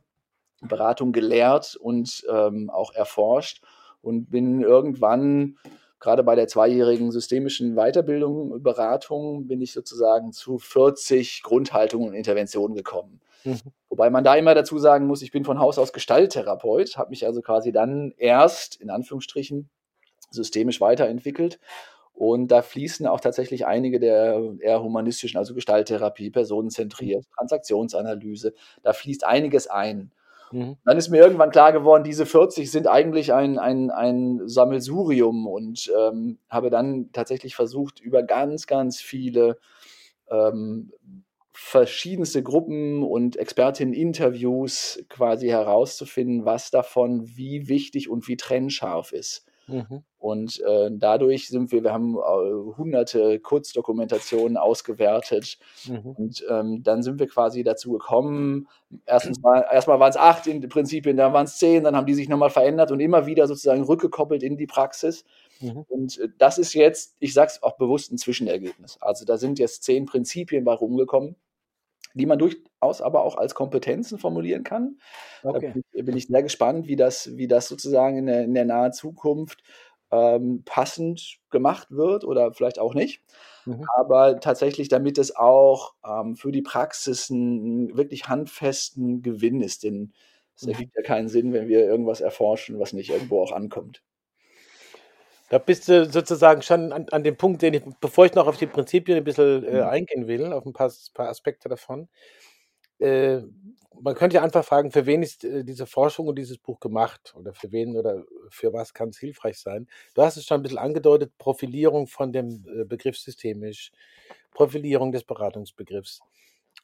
Beratung 0.60 1.12
gelehrt 1.12 1.76
und 1.76 2.24
ähm, 2.30 2.70
auch 2.70 2.94
erforscht 2.94 3.62
und 4.00 4.30
bin 4.30 4.62
irgendwann 4.62 5.56
gerade 5.98 6.24
bei 6.24 6.34
der 6.34 6.48
zweijährigen 6.48 7.12
systemischen 7.12 7.76
Weiterbildung, 7.76 8.62
Beratung, 8.62 9.46
bin 9.46 9.60
ich 9.60 9.72
sozusagen 9.72 10.32
zu 10.32 10.58
40 10.58 11.42
Grundhaltungen 11.42 12.08
und 12.08 12.14
Interventionen 12.14 12.76
gekommen. 12.76 13.20
Mhm. 13.44 13.60
Wobei 13.88 14.10
man 14.10 14.24
da 14.24 14.34
immer 14.34 14.54
dazu 14.54 14.78
sagen 14.78 15.06
muss, 15.06 15.22
ich 15.22 15.30
bin 15.30 15.44
von 15.44 15.58
Haus 15.58 15.78
aus 15.78 15.92
Gestalttherapeut, 15.92 16.96
habe 16.96 17.10
mich 17.10 17.24
also 17.24 17.40
quasi 17.40 17.72
dann 17.72 18.12
erst 18.16 18.76
in 18.76 18.90
Anführungsstrichen 18.90 19.70
systemisch 20.30 20.80
weiterentwickelt 20.80 21.60
und 22.14 22.48
da 22.48 22.62
fließen 22.62 23.06
auch 23.06 23.20
tatsächlich 23.20 23.66
einige 23.66 23.98
der 23.98 24.40
eher 24.60 24.82
humanistischen, 24.82 25.38
also 25.38 25.54
Gestalttherapie, 25.54 26.30
personenzentriert, 26.30 27.24
mhm. 27.24 27.34
Transaktionsanalyse, 27.36 28.54
da 28.82 28.92
fließt 28.92 29.24
einiges 29.24 29.66
ein. 29.66 30.12
Mhm. 30.52 30.76
Dann 30.84 30.98
ist 30.98 31.08
mir 31.08 31.22
irgendwann 31.22 31.50
klar 31.50 31.72
geworden, 31.72 32.04
diese 32.04 32.26
40 32.26 32.70
sind 32.70 32.86
eigentlich 32.86 33.32
ein, 33.32 33.58
ein, 33.58 33.90
ein 33.90 34.42
Sammelsurium 34.46 35.46
und 35.46 35.90
ähm, 35.98 36.38
habe 36.48 36.70
dann 36.70 37.10
tatsächlich 37.12 37.56
versucht, 37.56 38.00
über 38.00 38.22
ganz, 38.22 38.66
ganz 38.66 39.00
viele 39.00 39.58
ähm, 40.30 40.92
verschiedenste 41.52 42.42
Gruppen 42.42 43.02
und 43.02 43.36
Expertinnen-Interviews 43.36 45.04
quasi 45.08 45.48
herauszufinden, 45.48 46.44
was 46.44 46.70
davon 46.70 47.36
wie 47.36 47.68
wichtig 47.68 48.08
und 48.08 48.28
wie 48.28 48.36
trennscharf 48.36 49.12
ist. 49.12 49.46
Mhm. 49.66 50.02
Und 50.18 50.60
äh, 50.60 50.90
dadurch 50.92 51.48
sind 51.48 51.72
wir, 51.72 51.82
wir 51.82 51.92
haben 51.92 52.16
äh, 52.16 52.76
hunderte 52.76 53.40
Kurzdokumentationen 53.40 54.56
ausgewertet. 54.56 55.58
Mhm. 55.88 56.10
Und 56.12 56.44
ähm, 56.48 56.82
dann 56.82 57.02
sind 57.02 57.18
wir 57.18 57.26
quasi 57.26 57.64
dazu 57.64 57.92
gekommen. 57.92 58.68
Erstens 59.06 59.40
mal, 59.40 59.64
erstmal 59.70 59.98
waren 60.00 60.10
es 60.10 60.16
acht 60.16 60.46
in 60.46 60.66
Prinzipien, 60.68 61.16
dann 61.16 61.32
waren 61.32 61.46
es 61.46 61.58
zehn, 61.58 61.84
dann 61.84 61.96
haben 61.96 62.06
die 62.06 62.14
sich 62.14 62.28
nochmal 62.28 62.50
verändert 62.50 62.92
und 62.92 63.00
immer 63.00 63.26
wieder 63.26 63.46
sozusagen 63.46 63.82
rückgekoppelt 63.82 64.42
in 64.42 64.56
die 64.56 64.66
Praxis. 64.66 65.24
Mhm. 65.60 65.84
Und 65.88 66.18
äh, 66.18 66.28
das 66.38 66.58
ist 66.58 66.74
jetzt, 66.74 67.16
ich 67.18 67.34
sage 67.34 67.52
es 67.54 67.62
auch 67.62 67.76
bewusst, 67.76 68.12
ein 68.12 68.18
Zwischenergebnis. 68.18 68.98
Also 69.00 69.24
da 69.24 69.38
sind 69.38 69.58
jetzt 69.58 69.82
zehn 69.82 70.06
Prinzipien 70.06 70.64
bei 70.64 70.74
rumgekommen 70.74 71.36
die 72.14 72.26
man 72.26 72.38
durchaus 72.38 73.00
aber 73.00 73.22
auch 73.22 73.36
als 73.36 73.54
Kompetenzen 73.54 74.18
formulieren 74.18 74.64
kann. 74.64 74.98
Okay. 75.42 75.72
Da 75.92 76.02
bin 76.02 76.16
ich, 76.16 76.26
sehr 76.26 76.42
gespannt, 76.42 76.86
wie 76.86 76.96
das, 76.96 77.36
wie 77.36 77.48
das 77.48 77.68
sozusagen 77.68 78.18
in 78.18 78.26
der, 78.26 78.44
in 78.44 78.54
der 78.54 78.64
nahen 78.64 78.92
Zukunft 78.92 79.62
ähm, 80.10 80.62
passend 80.64 81.38
gemacht 81.50 81.88
wird 81.90 82.24
oder 82.24 82.52
vielleicht 82.52 82.78
auch 82.78 82.94
nicht. 82.94 83.22
Mhm. 83.64 83.84
Aber 83.96 84.40
tatsächlich, 84.40 84.88
damit 84.88 85.18
es 85.18 85.34
auch 85.34 85.94
ähm, 86.06 86.36
für 86.36 86.52
die 86.52 86.62
Praxis 86.62 87.30
einen 87.30 87.96
wirklich 87.96 88.28
handfesten 88.28 89.22
Gewinn 89.22 89.60
ist. 89.60 89.84
Denn 89.84 90.12
es 90.54 90.66
ergibt 90.66 90.94
ja 90.94 91.02
keinen 91.02 91.28
Sinn, 91.28 91.52
wenn 91.52 91.68
wir 91.68 91.80
irgendwas 91.80 92.20
erforschen, 92.20 92.78
was 92.78 92.92
nicht 92.92 93.10
irgendwo 93.10 93.40
auch 93.40 93.52
ankommt. 93.52 94.02
Da 95.52 95.58
bist 95.58 95.86
du 95.86 96.10
sozusagen 96.10 96.62
schon 96.62 96.94
an, 96.94 97.06
an 97.10 97.24
dem 97.24 97.36
Punkt, 97.36 97.60
den 97.60 97.74
ich, 97.74 97.82
bevor 98.00 98.24
ich 98.24 98.32
noch 98.32 98.46
auf 98.46 98.56
die 98.56 98.66
Prinzipien 98.66 99.18
ein 99.18 99.24
bisschen 99.24 99.62
äh, 99.64 99.82
mhm. 99.82 99.86
eingehen 99.86 100.26
will, 100.26 100.50
auf 100.50 100.64
ein 100.64 100.72
paar, 100.72 100.90
paar 101.12 101.28
Aspekte 101.28 101.68
davon. 101.68 102.08
Äh, 102.98 103.42
man 104.00 104.14
könnte 104.14 104.36
ja 104.36 104.42
einfach 104.42 104.64
fragen, 104.64 104.90
für 104.90 105.04
wen 105.04 105.22
ist 105.22 105.44
äh, 105.44 105.62
diese 105.62 105.84
Forschung 105.84 106.26
und 106.26 106.36
dieses 106.36 106.56
Buch 106.56 106.80
gemacht? 106.80 107.34
Oder 107.36 107.52
für 107.52 107.70
wen 107.70 107.98
oder 107.98 108.24
für 108.48 108.72
was 108.72 108.94
kann 108.94 109.10
es 109.10 109.18
hilfreich 109.18 109.58
sein? 109.58 109.88
Du 110.14 110.22
hast 110.22 110.38
es 110.38 110.46
schon 110.46 110.60
ein 110.60 110.62
bisschen 110.62 110.78
angedeutet, 110.78 111.36
Profilierung 111.36 112.06
von 112.06 112.32
dem 112.32 112.64
äh, 112.66 112.84
Begriff 112.84 113.18
systemisch, 113.18 113.92
Profilierung 114.52 115.12
des 115.12 115.24
Beratungsbegriffs. 115.24 116.20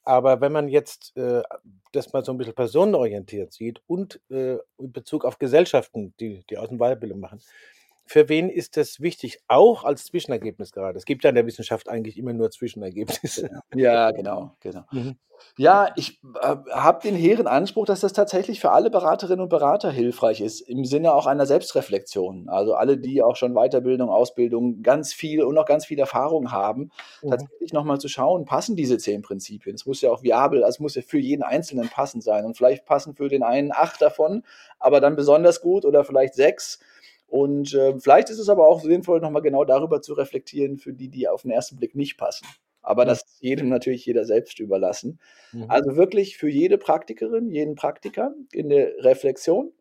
Aber 0.05 0.43
wenn 0.43 0.53
man 0.53 0.69
jetzt 0.69 1.17
äh, 1.17 1.43
das 1.93 2.13
mal 2.13 2.23
so 2.23 2.33
ein 2.33 2.37
bisschen 2.37 2.55
personenorientiert 2.55 3.51
sieht 3.51 3.81
und 3.87 4.21
äh, 4.29 4.59
in 4.77 4.93
Bezug 4.93 5.25
auf 5.25 5.39
Gesellschaften, 5.39 6.13
die 6.21 6.45
die 6.51 6.59
Außenweiterbildung 6.59 7.19
machen, 7.19 7.41
für 8.09 8.29
wen 8.29 8.49
ist 8.49 8.77
das 8.77 9.01
wichtig? 9.01 9.41
Auch 9.49 9.85
als 9.85 10.07
Zwischenergebnis 10.07 10.73
gerade. 10.73 10.97
Es 10.97 11.05
gibt 11.05 11.25
ja 11.25 11.29
in 11.29 11.37
der 11.37 11.47
Wissenschaft 11.47 11.89
eigentlich 11.89 12.17
immer 12.17 12.33
nur 12.33 12.51
Zwischenergebnisse. 12.51 13.51
Ja, 13.75 14.11
genau, 14.11 14.53
genau. 14.61 14.85
Mhm. 14.91 15.17
Ja, 15.57 15.93
ich 15.95 16.21
äh, 16.41 16.57
habe 16.73 17.03
den 17.03 17.15
hehren 17.15 17.47
Anspruch, 17.47 17.87
dass 17.87 18.01
das 18.01 18.13
tatsächlich 18.13 18.61
für 18.61 18.73
alle 18.73 18.91
Beraterinnen 18.91 19.43
und 19.43 19.49
Berater 19.49 19.91
hilfreich 19.91 20.41
ist, 20.41 20.61
im 20.63 20.85
Sinne 20.85 21.13
auch 21.13 21.27
einer 21.27 21.47
Selbstreflexion. 21.47 22.49
Also 22.49 22.75
alle, 22.75 22.99
die 22.99 23.23
auch 23.23 23.37
schon 23.37 23.55
Weiterbildung, 23.55 24.09
Ausbildung, 24.09 24.83
ganz 24.83 25.13
viel 25.13 25.43
und 25.43 25.55
noch 25.55 25.67
ganz 25.67 25.87
viel 25.87 25.99
Erfahrung 25.99 26.51
haben, 26.51 26.91
mhm. 27.23 27.31
tatsächlich 27.31 27.73
nochmal 27.73 28.01
zu 28.01 28.09
schauen, 28.09 28.47
passen 28.47 28.75
diese 28.75 28.99
zehn 28.99 29.23
Prinzipien? 29.23 29.75
Es 29.75 29.87
muss 29.87 30.01
ja 30.01 30.11
auch 30.11 30.23
viabel, 30.23 30.65
also 30.65 30.77
es 30.77 30.81
muss 30.81 30.95
ja 30.95 31.03
für 31.03 31.19
jeden 31.19 31.43
Einzelnen 31.43 31.89
passend 31.89 32.25
sein. 32.25 32.45
Und 32.45 32.57
vielleicht 32.57 32.85
passen 32.85 33.15
für 33.15 33.29
den 33.29 33.43
einen 33.43 33.73
acht 33.73 34.01
davon, 34.01 34.45
aber 34.79 35.01
dann 35.01 35.15
besonders 35.15 35.61
gut 35.61 35.85
oder 35.85 36.05
vielleicht 36.05 36.35
sechs 36.35 36.81
und 37.29 37.75
äh, 37.75 37.99
vielleicht 38.01 38.31
ist 38.31 38.39
es 38.39 38.49
aber 38.49 38.67
auch 38.67 38.81
sinnvoll, 38.81 39.21
nochmal 39.21 39.43
genau 39.43 39.65
darüber 39.65 40.01
zu 40.01 40.15
reflektieren, 40.15 40.79
für 40.79 40.93
die, 40.93 41.09
die 41.09 41.29
auf 41.29 41.43
den 41.43 41.51
ersten 41.51 41.77
Blick 41.77 41.95
nicht 41.95 42.17
passen. 42.17 42.47
Aber 42.81 43.05
das 43.05 43.19
ist 43.19 43.43
jedem 43.43 43.69
natürlich 43.69 44.07
jeder 44.07 44.25
selbst 44.25 44.59
überlassen. 44.61 45.21
Mhm. 45.53 45.67
Also 45.69 45.97
wirklich 45.97 46.39
für 46.39 46.49
jede 46.49 46.79
Praktikerin, 46.79 47.51
jeden 47.51 47.75
Praktiker 47.75 48.35
in 48.51 48.71
der 48.71 49.05
Reflexion 49.05 49.73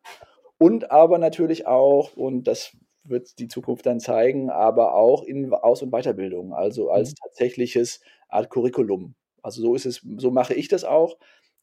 und 0.58 0.90
aber 0.90 1.16
natürlich 1.16 1.66
auch, 1.66 2.16
und 2.16 2.44
das 2.44 2.76
wird 3.04 3.38
die 3.38 3.48
Zukunft 3.48 3.86
dann 3.86 4.00
zeigen, 4.00 4.50
aber 4.50 4.94
auch 4.94 5.22
in 5.22 5.50
Aus- 5.54 5.82
und 5.82 5.90
Weiterbildung, 5.90 6.52
also 6.52 6.90
als 6.90 7.12
mhm. 7.12 7.14
tatsächliches 7.22 8.00
Art 8.28 8.50
Curriculum. 8.50 9.14
Also 9.42 9.62
so 9.62 9.74
ist 9.74 9.86
es, 9.86 10.04
so 10.18 10.30
mache 10.30 10.52
ich 10.52 10.68
das 10.68 10.84
auch. 10.84 11.16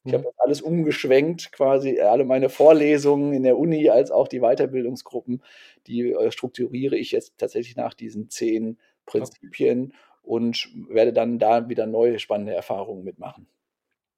Ich 0.06 0.12
habe 0.12 0.22
mhm. 0.22 0.26
das 0.26 0.38
alles 0.38 0.60
umgeschwenkt, 0.62 1.52
quasi 1.52 2.00
alle 2.00 2.24
meine 2.24 2.48
Vorlesungen 2.48 3.32
in 3.32 3.42
der 3.42 3.58
Uni 3.58 3.90
als 3.90 4.10
auch 4.10 4.28
die 4.28 4.40
Weiterbildungsgruppen, 4.40 5.42
die 5.86 6.12
äh, 6.12 6.30
strukturiere 6.30 6.96
ich 6.96 7.12
jetzt 7.12 7.38
tatsächlich 7.38 7.76
nach 7.76 7.94
diesen 7.94 8.30
zehn 8.30 8.78
Prinzipien 9.04 9.92
und 10.22 10.68
werde 10.88 11.12
dann 11.12 11.38
da 11.38 11.68
wieder 11.68 11.86
neue 11.86 12.18
spannende 12.18 12.54
Erfahrungen 12.54 13.04
mitmachen. 13.04 13.46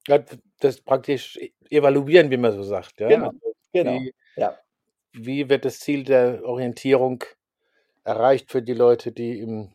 Ja, 0.07 0.23
das 0.59 0.81
praktisch 0.81 1.37
e-, 1.37 1.51
evaluieren, 1.69 2.31
wie 2.31 2.37
man 2.37 2.51
so 2.53 2.63
sagt. 2.63 2.99
Ja? 2.99 3.07
Genau, 3.07 3.27
also 3.27 3.53
genau. 3.71 3.99
Wie, 3.99 4.13
ja. 4.35 4.57
wie 5.13 5.49
wird 5.49 5.65
das 5.65 5.79
Ziel 5.79 6.03
der 6.03 6.43
Orientierung 6.43 7.23
erreicht 8.03 8.51
für 8.51 8.61
die 8.61 8.73
Leute, 8.73 9.11
die 9.11 9.39
im 9.39 9.69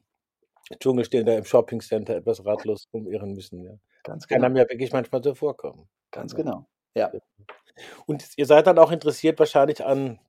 Dschungel 0.80 1.04
stehen, 1.04 1.26
da 1.26 1.36
im 1.36 1.44
Shoppingcenter 1.44 2.16
etwas 2.16 2.44
ratlos 2.44 2.88
rumirren 2.92 3.34
müssen. 3.34 3.62
Ja? 3.62 3.78
Ganz 4.02 4.26
genau. 4.26 4.40
Kann 4.40 4.44
einem 4.44 4.56
ja 4.56 4.68
wirklich 4.68 4.92
manchmal 4.92 5.22
so 5.22 5.34
vorkommen. 5.34 5.88
Ganz 6.14 6.34
genau. 6.34 6.66
Ja. 6.94 7.10
Und 8.06 8.24
ihr 8.36 8.46
seid 8.46 8.66
dann 8.66 8.78
auch 8.78 8.92
interessiert 8.92 9.38
wahrscheinlich 9.38 9.84
an 9.84 10.20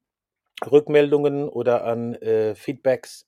Rückmeldungen 0.71 1.47
oder 1.47 1.83
an 1.83 2.15
äh, 2.15 2.55
Feedbacks. 2.55 3.27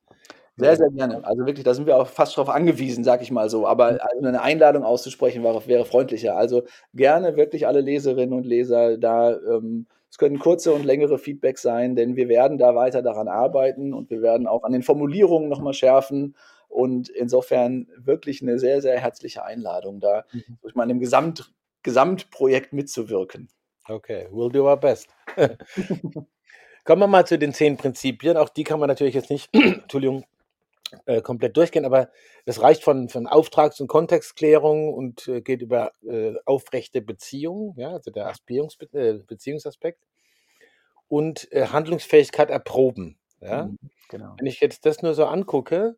Sehr, 0.56 0.76
sehr 0.76 0.90
gerne. 0.90 1.24
Also 1.24 1.46
wirklich, 1.46 1.64
da 1.64 1.76
sind 1.76 1.86
wir 1.86 1.98
auch 1.98 2.08
fast 2.08 2.36
darauf 2.36 2.50
angewiesen, 2.50 3.04
sag 3.04 3.22
ich 3.22 3.30
mal 3.30 3.48
so. 3.48 3.68
Aber 3.68 3.92
mhm. 3.92 4.00
also 4.02 4.28
eine 4.28 4.42
Einladung 4.42 4.84
auszusprechen 4.84 5.44
wäre, 5.44 5.68
wäre 5.68 5.86
freundlicher. 5.86 6.36
Also 6.36 6.64
gerne 6.96 7.38
wirklich 7.38 7.68
alle 7.68 7.82
Leserinnen 7.82 8.34
und 8.34 8.46
Leser 8.46 8.98
da. 8.98 9.38
Ähm, 9.38 9.86
es 10.10 10.18
können 10.18 10.40
kurze 10.40 10.74
und 10.74 10.84
längere 10.84 11.20
Feedbacks 11.20 11.62
sein, 11.62 11.96
denn 11.96 12.16
wir 12.16 12.28
werden 12.30 12.58
da 12.58 12.74
weiter 12.74 13.04
daran 13.04 13.28
arbeiten 13.28 13.94
und 13.94 14.10
wir 14.10 14.22
werden 14.22 14.48
auch 14.48 14.64
an 14.64 14.72
den 14.72 14.82
Formulierungen 14.82 15.50
nochmal 15.50 15.74
schärfen. 15.74 16.36
Und 16.70 17.10
insofern 17.10 17.88
wirklich 17.98 18.42
eine 18.42 18.58
sehr, 18.58 18.82
sehr 18.82 19.00
herzliche 19.00 19.46
Einladung, 19.46 20.00
da 20.00 20.26
mhm. 20.32 20.58
durch 20.62 20.76
meinem 20.76 21.00
Gesamt 21.00 21.54
Gesamtprojekt 21.88 22.74
mitzuwirken. 22.74 23.48
Okay, 23.88 24.28
we'll 24.30 24.52
do 24.52 24.68
our 24.70 24.76
best. 24.76 25.08
Kommen 26.84 27.02
wir 27.02 27.08
mal 27.08 27.26
zu 27.26 27.40
den 27.40 27.54
zehn 27.54 27.78
Prinzipien. 27.78 28.36
Auch 28.36 28.50
die 28.50 28.66
kann 28.66 28.82
man 28.82 28.90
natürlich 28.90 29.14
jetzt 29.14 29.30
nicht, 29.30 29.50
Entschuldigung, 29.54 30.26
äh, 31.06 31.22
komplett 31.22 31.56
durchgehen, 31.56 31.86
aber 31.86 32.10
es 32.44 32.62
reicht 32.62 32.84
von, 32.84 33.08
von 33.08 33.26
Auftrags- 33.26 33.80
und 33.80 33.88
Kontextklärung 33.88 34.94
und 34.94 35.30
äh, 35.30 35.40
geht 35.40 35.62
über 35.62 35.94
äh, 36.06 36.34
aufrechte 36.44 37.02
Beziehungen, 37.02 37.74
ja, 37.78 37.92
also 37.92 38.12
der 38.12 38.28
Aspirungs 38.28 38.78
äh, 38.92 39.20
Beziehungsaspekt 39.26 40.02
und 41.08 41.50
äh, 41.54 41.68
Handlungsfähigkeit 41.68 42.50
erproben. 42.50 43.18
Ja? 43.40 43.68
Mhm, 43.68 43.78
genau. 44.10 44.36
Wenn 44.38 44.48
ich 44.48 44.60
jetzt 44.60 44.86
das 44.86 45.02
nur 45.02 45.14
so 45.14 45.26
angucke, 45.26 45.96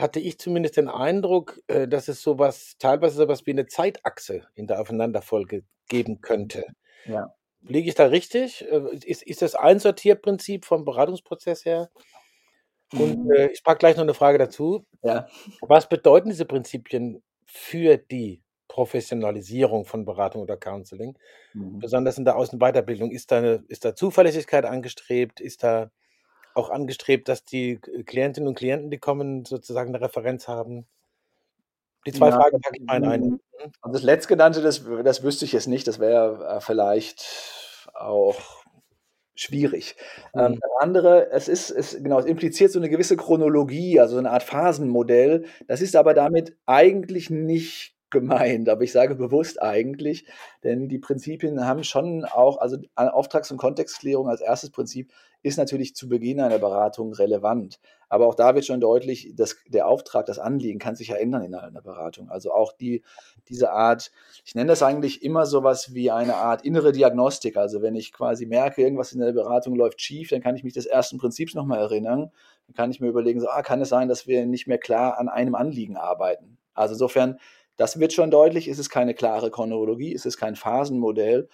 hatte 0.00 0.20
ich 0.20 0.38
zumindest 0.38 0.76
den 0.76 0.88
Eindruck, 0.88 1.60
äh, 1.66 1.86
dass 1.86 2.08
es 2.08 2.22
sowas, 2.22 2.76
teilweise 2.78 3.16
sowas 3.16 3.46
wie 3.46 3.52
eine 3.52 3.66
Zeitachse 3.66 4.46
in 4.54 4.66
der 4.66 4.80
Aufeinanderfolge 4.80 5.64
geben 5.88 6.20
könnte. 6.20 6.64
Ja. 7.06 7.34
Liege 7.62 7.88
ich 7.88 7.94
da 7.94 8.06
richtig? 8.06 8.66
Äh, 8.70 8.96
ist, 9.04 9.22
ist 9.22 9.42
das 9.42 9.54
ein 9.54 9.78
Sortierprinzip 9.78 10.64
vom 10.64 10.84
Beratungsprozess 10.84 11.64
her? 11.64 11.90
Und 12.92 13.24
mhm. 13.24 13.32
äh, 13.32 13.46
ich 13.48 13.62
packe 13.62 13.78
gleich 13.78 13.96
noch 13.96 14.02
eine 14.02 14.14
Frage 14.14 14.38
dazu. 14.38 14.86
Ja. 15.02 15.28
Was 15.60 15.88
bedeuten 15.88 16.30
diese 16.30 16.44
Prinzipien 16.44 17.22
für 17.44 17.96
die 17.96 18.42
Professionalisierung 18.68 19.84
von 19.84 20.04
Beratung 20.04 20.42
oder 20.42 20.56
Counseling? 20.56 21.16
Mhm. 21.54 21.78
Besonders 21.78 22.18
in 22.18 22.24
der 22.24 22.36
Außen- 22.36 22.54
und 22.54 22.60
Weiterbildung. 22.60 23.10
Ist 23.10 23.30
da, 23.30 23.38
eine, 23.38 23.64
ist 23.68 23.84
da 23.84 23.94
Zuverlässigkeit 23.94 24.64
angestrebt? 24.64 25.40
Ist 25.40 25.62
da 25.62 25.90
auch 26.54 26.70
angestrebt, 26.70 27.28
dass 27.28 27.44
die 27.44 27.78
Klientinnen 27.78 28.48
und 28.48 28.54
Klienten, 28.54 28.90
die 28.90 28.98
kommen, 28.98 29.44
sozusagen 29.44 29.94
eine 29.94 30.04
Referenz 30.04 30.48
haben? 30.48 30.86
Die 32.06 32.12
zwei 32.12 32.28
ja, 32.30 32.36
Fragen 32.36 32.60
packe 32.60 32.76
ich 32.78 32.84
mal 32.84 33.04
ein. 33.04 33.20
Mhm. 33.20 33.40
Also 33.82 33.92
das 33.92 34.02
letztgenannte, 34.02 34.62
das, 34.62 34.84
das 35.04 35.22
wüsste 35.22 35.44
ich 35.44 35.52
jetzt 35.52 35.68
nicht. 35.68 35.86
Das 35.86 35.98
wäre 35.98 36.56
äh, 36.56 36.60
vielleicht 36.60 37.90
auch 37.94 38.40
schwierig. 39.34 39.96
Ähm, 40.34 40.40
mhm. 40.40 40.46
Ähm, 40.54 40.60
das 40.60 40.70
andere, 40.80 41.30
es 41.30 41.48
ist, 41.48 41.70
es, 41.70 42.02
genau, 42.02 42.18
es 42.18 42.26
impliziert 42.26 42.72
so 42.72 42.78
eine 42.78 42.88
gewisse 42.88 43.16
Chronologie, 43.16 44.00
also 44.00 44.18
eine 44.18 44.30
Art 44.30 44.42
Phasenmodell. 44.42 45.44
Das 45.66 45.80
ist 45.80 45.96
aber 45.96 46.14
damit 46.14 46.56
eigentlich 46.66 47.30
nicht 47.30 47.94
gemeint, 48.10 48.68
aber 48.68 48.82
ich 48.82 48.92
sage 48.92 49.14
bewusst 49.14 49.62
eigentlich, 49.62 50.24
denn 50.64 50.88
die 50.88 50.98
Prinzipien 50.98 51.66
haben 51.66 51.84
schon 51.84 52.24
auch, 52.24 52.58
also 52.58 52.76
Auftrags- 52.94 53.50
und 53.50 53.58
Kontextklärung 53.58 54.28
als 54.28 54.40
erstes 54.40 54.70
Prinzip 54.70 55.12
ist 55.42 55.56
natürlich 55.56 55.94
zu 55.94 56.08
Beginn 56.08 56.40
einer 56.40 56.58
Beratung 56.58 57.14
relevant. 57.14 57.80
Aber 58.08 58.26
auch 58.26 58.34
da 58.34 58.54
wird 58.54 58.66
schon 58.66 58.80
deutlich, 58.80 59.32
dass 59.36 59.56
der 59.68 59.86
Auftrag, 59.86 60.26
das 60.26 60.38
Anliegen 60.38 60.78
kann 60.78 60.96
sich 60.96 61.08
ja 61.08 61.16
ändern 61.16 61.44
in 61.44 61.54
einer 61.54 61.80
Beratung. 61.80 62.28
Also 62.28 62.52
auch 62.52 62.72
die, 62.72 63.02
diese 63.48 63.70
Art, 63.70 64.10
ich 64.44 64.54
nenne 64.54 64.68
das 64.68 64.82
eigentlich 64.82 65.22
immer 65.22 65.46
sowas 65.46 65.94
wie 65.94 66.10
eine 66.10 66.34
Art 66.34 66.64
innere 66.64 66.92
Diagnostik. 66.92 67.56
Also 67.56 67.82
wenn 67.82 67.94
ich 67.94 68.12
quasi 68.12 68.46
merke, 68.46 68.82
irgendwas 68.82 69.12
in 69.12 69.20
der 69.20 69.32
Beratung 69.32 69.76
läuft 69.76 70.00
schief, 70.00 70.30
dann 70.30 70.42
kann 70.42 70.56
ich 70.56 70.64
mich 70.64 70.74
des 70.74 70.86
ersten 70.86 71.18
Prinzips 71.18 71.54
nochmal 71.54 71.78
erinnern. 71.78 72.32
Dann 72.66 72.74
kann 72.74 72.90
ich 72.90 73.00
mir 73.00 73.08
überlegen, 73.08 73.40
so, 73.40 73.48
ah, 73.48 73.62
kann 73.62 73.80
es 73.80 73.88
sein, 73.88 74.08
dass 74.08 74.26
wir 74.26 74.44
nicht 74.44 74.66
mehr 74.66 74.78
klar 74.78 75.18
an 75.18 75.28
einem 75.28 75.54
Anliegen 75.54 75.96
arbeiten. 75.96 76.58
Also 76.74 76.94
insofern 76.94 77.38
das 77.80 77.98
wird 77.98 78.12
schon 78.12 78.30
deutlich, 78.30 78.68
es 78.68 78.78
ist 78.78 78.90
keine 78.90 79.14
klare 79.14 79.50
Chronologie, 79.50 80.14
es 80.14 80.26
ist 80.26 80.36
kein 80.36 80.54
Phasenmodell. 80.54 81.48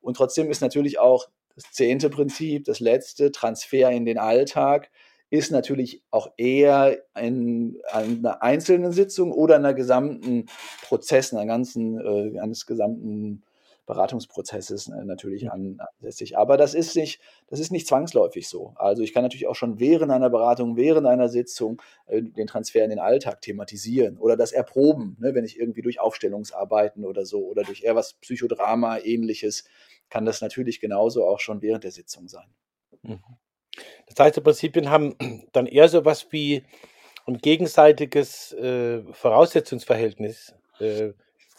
Und 0.00 0.16
trotzdem 0.16 0.48
ist 0.48 0.60
natürlich 0.60 1.00
auch 1.00 1.28
das 1.56 1.72
zehnte 1.72 2.08
Prinzip, 2.08 2.66
das 2.66 2.78
letzte, 2.78 3.32
Transfer 3.32 3.90
in 3.90 4.04
den 4.04 4.16
Alltag, 4.16 4.92
ist 5.28 5.50
natürlich 5.50 6.04
auch 6.12 6.30
eher 6.36 7.02
in, 7.18 7.82
einer 7.90 8.44
einzelnen 8.44 8.92
Sitzung 8.92 9.32
oder 9.32 9.56
einer 9.56 9.74
gesamten 9.74 10.46
Prozess, 10.82 11.32
einer 11.34 11.46
ganzen, 11.46 11.98
äh, 11.98 12.38
eines 12.38 12.64
gesamten 12.64 13.42
Beratungsprozesses 13.86 14.88
äh, 14.88 15.04
natürlich 15.04 15.50
an, 15.50 15.80
ansässig. 15.80 16.38
Aber 16.38 16.56
das 16.56 16.74
ist 16.74 16.94
nicht, 16.96 17.20
das 17.48 17.58
ist 17.58 17.72
nicht 17.72 17.86
zwangsläufig 17.86 18.48
so. 18.48 18.74
Also 18.76 19.02
ich 19.02 19.12
kann 19.12 19.22
natürlich 19.22 19.46
auch 19.46 19.56
schon 19.56 19.80
während 19.80 20.12
einer 20.12 20.30
Beratung, 20.30 20.76
während 20.76 21.06
einer 21.06 21.28
Sitzung 21.28 21.82
äh, 22.06 22.22
den 22.22 22.46
Transfer 22.46 22.84
in 22.84 22.90
den 22.90 23.00
Alltag 23.00 23.40
thematisieren 23.40 24.18
oder 24.18 24.36
das 24.36 24.52
erproben, 24.52 25.16
ne, 25.20 25.34
wenn 25.34 25.44
ich 25.44 25.58
irgendwie 25.58 25.82
durch 25.82 26.00
Aufstellungsarbeiten 26.00 27.04
oder 27.04 27.24
so 27.24 27.44
oder 27.46 27.64
durch 27.64 27.82
eher 27.82 27.96
was 27.96 28.14
Psychodrama 28.14 28.98
ähnliches, 28.98 29.64
kann 30.10 30.24
das 30.26 30.40
natürlich 30.40 30.80
genauso 30.80 31.26
auch 31.26 31.40
schon 31.40 31.62
während 31.62 31.84
der 31.84 31.90
Sitzung 31.90 32.28
sein. 32.28 32.46
Mhm. 33.02 33.20
Das 34.06 34.24
heißt, 34.24 34.36
die 34.36 34.40
Prinzipien 34.42 34.90
haben 34.90 35.16
dann 35.52 35.66
eher 35.66 35.88
so 35.88 36.04
was 36.04 36.30
wie 36.32 36.62
ein 37.26 37.38
gegenseitiges 37.38 38.52
äh, 38.52 39.02
Voraussetzungsverhältnis. 39.12 40.54
Äh, 40.78 41.12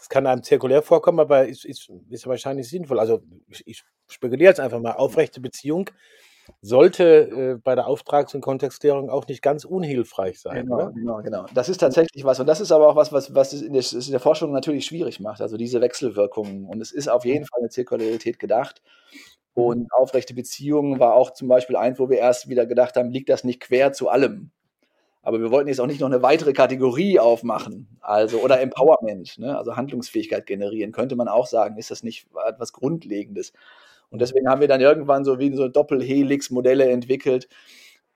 es 0.04 0.10
kann 0.10 0.26
einem 0.26 0.42
zirkulär 0.42 0.82
vorkommen, 0.82 1.18
aber 1.18 1.46
ist, 1.46 1.64
ist, 1.64 1.90
ist 2.10 2.26
wahrscheinlich 2.26 2.68
sinnvoll. 2.68 3.00
Also 3.00 3.22
ich, 3.48 3.66
ich 3.66 3.84
spekuliere 4.06 4.50
jetzt 4.50 4.60
einfach 4.60 4.78
mal, 4.78 4.92
aufrechte 4.92 5.40
Beziehung 5.40 5.88
sollte 6.60 7.04
äh, 7.04 7.54
bei 7.54 7.74
der 7.74 7.86
Auftrags- 7.86 8.34
und 8.34 8.42
Kontextierung 8.42 9.08
auch 9.08 9.26
nicht 9.26 9.40
ganz 9.40 9.64
unhilfreich 9.64 10.38
sein. 10.42 10.66
Genau, 10.66 10.90
genau, 10.92 11.22
genau. 11.22 11.46
Das 11.54 11.70
ist 11.70 11.78
tatsächlich 11.78 12.22
was. 12.22 12.38
Und 12.38 12.46
das 12.46 12.60
ist 12.60 12.70
aber 12.70 12.86
auch 12.86 12.96
was, 12.96 13.14
was, 13.14 13.34
was 13.34 13.54
es 13.54 13.62
in 13.62 13.72
der, 13.72 13.82
in 13.82 14.10
der 14.10 14.20
Forschung 14.20 14.52
natürlich 14.52 14.84
schwierig 14.84 15.20
macht. 15.20 15.40
Also 15.40 15.56
diese 15.56 15.80
Wechselwirkungen. 15.80 16.66
Und 16.66 16.82
es 16.82 16.92
ist 16.92 17.08
auf 17.08 17.24
jeden 17.24 17.46
Fall 17.46 17.60
eine 17.60 17.70
Zirkularität 17.70 18.38
gedacht. 18.38 18.82
Und 19.54 19.90
aufrechte 19.90 20.34
Beziehungen 20.34 21.00
war 21.00 21.14
auch 21.14 21.32
zum 21.32 21.48
Beispiel 21.48 21.76
eins, 21.76 21.98
wo 21.98 22.10
wir 22.10 22.18
erst 22.18 22.50
wieder 22.50 22.66
gedacht 22.66 22.96
haben, 22.96 23.08
liegt 23.08 23.30
das 23.30 23.42
nicht 23.42 23.60
quer 23.60 23.94
zu 23.94 24.10
allem? 24.10 24.50
Aber 25.24 25.40
wir 25.40 25.50
wollten 25.50 25.68
jetzt 25.68 25.80
auch 25.80 25.86
nicht 25.86 26.00
noch 26.00 26.08
eine 26.08 26.22
weitere 26.22 26.52
Kategorie 26.52 27.18
aufmachen, 27.18 27.88
also 28.00 28.38
oder 28.40 28.60
Empowerment, 28.60 29.38
ne? 29.38 29.56
also 29.56 29.74
Handlungsfähigkeit 29.74 30.44
generieren, 30.44 30.92
könnte 30.92 31.16
man 31.16 31.28
auch 31.28 31.46
sagen, 31.46 31.78
ist 31.78 31.90
das 31.90 32.02
nicht 32.02 32.26
etwas 32.46 32.74
Grundlegendes? 32.74 33.54
Und 34.10 34.20
deswegen 34.20 34.48
haben 34.48 34.60
wir 34.60 34.68
dann 34.68 34.82
irgendwann 34.82 35.24
so 35.24 35.38
wie 35.38 35.54
so 35.56 35.66
Doppelhelix-Modelle 35.66 36.88
entwickelt. 36.90 37.48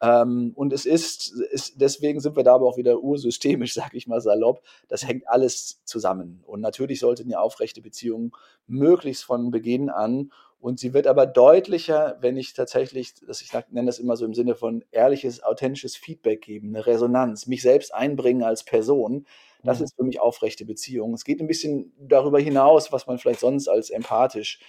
Ähm, 0.03 0.53
und 0.55 0.73
es 0.73 0.85
ist, 0.85 1.33
ist, 1.33 1.81
deswegen 1.81 2.21
sind 2.21 2.37
wir 2.37 2.45
da 2.45 2.55
aber 2.55 2.67
auch 2.67 2.77
wieder 2.77 3.01
ursystemisch, 3.01 3.75
sag 3.75 3.95
ich 3.95 4.07
mal 4.07 4.21
salopp. 4.21 4.63
Das 4.89 5.07
hängt 5.07 5.27
alles 5.29 5.81
zusammen. 5.85 6.43
Und 6.47 6.61
natürlich 6.61 7.01
sollte 7.01 7.25
eine 7.25 7.41
aufrechte 7.41 7.81
Beziehung 7.81 8.37
möglichst 8.67 9.25
von 9.25 9.51
Beginn 9.51 9.89
an 9.89 10.31
und 10.61 10.81
sie 10.81 10.93
wird 10.93 11.07
aber 11.07 11.27
deutlicher, 11.27 12.17
wenn 12.21 12.37
ich 12.37 12.53
tatsächlich, 12.53 13.15
das 13.27 13.43
ich 13.43 13.53
nenne 13.71 13.87
das 13.87 14.01
immer 14.01 14.17
so 14.17 14.25
im 14.25 14.35
Sinne 14.35 14.57
von 14.57 14.85
ehrliches, 14.91 15.43
authentisches 15.43 15.97
Feedback 15.97 16.43
geben, 16.43 16.75
eine 16.75 16.85
Resonanz, 16.85 17.47
mich 17.47 17.63
selbst 17.63 17.95
einbringen 17.95 18.43
als 18.43 18.65
Person. 18.65 19.27
Das 19.63 19.79
mhm. 19.79 19.85
ist 19.85 19.97
für 19.97 20.05
mich 20.05 20.21
aufrechte 20.21 20.65
Beziehung. 20.65 21.15
Es 21.15 21.25
geht 21.25 21.41
ein 21.41 21.47
bisschen 21.47 21.93
darüber 21.99 22.41
hinaus, 22.41 22.93
was 22.93 23.07
man 23.07 23.19
vielleicht 23.19 23.41
sonst 23.41 23.69
als 23.69 23.91
empathisch 23.91 24.61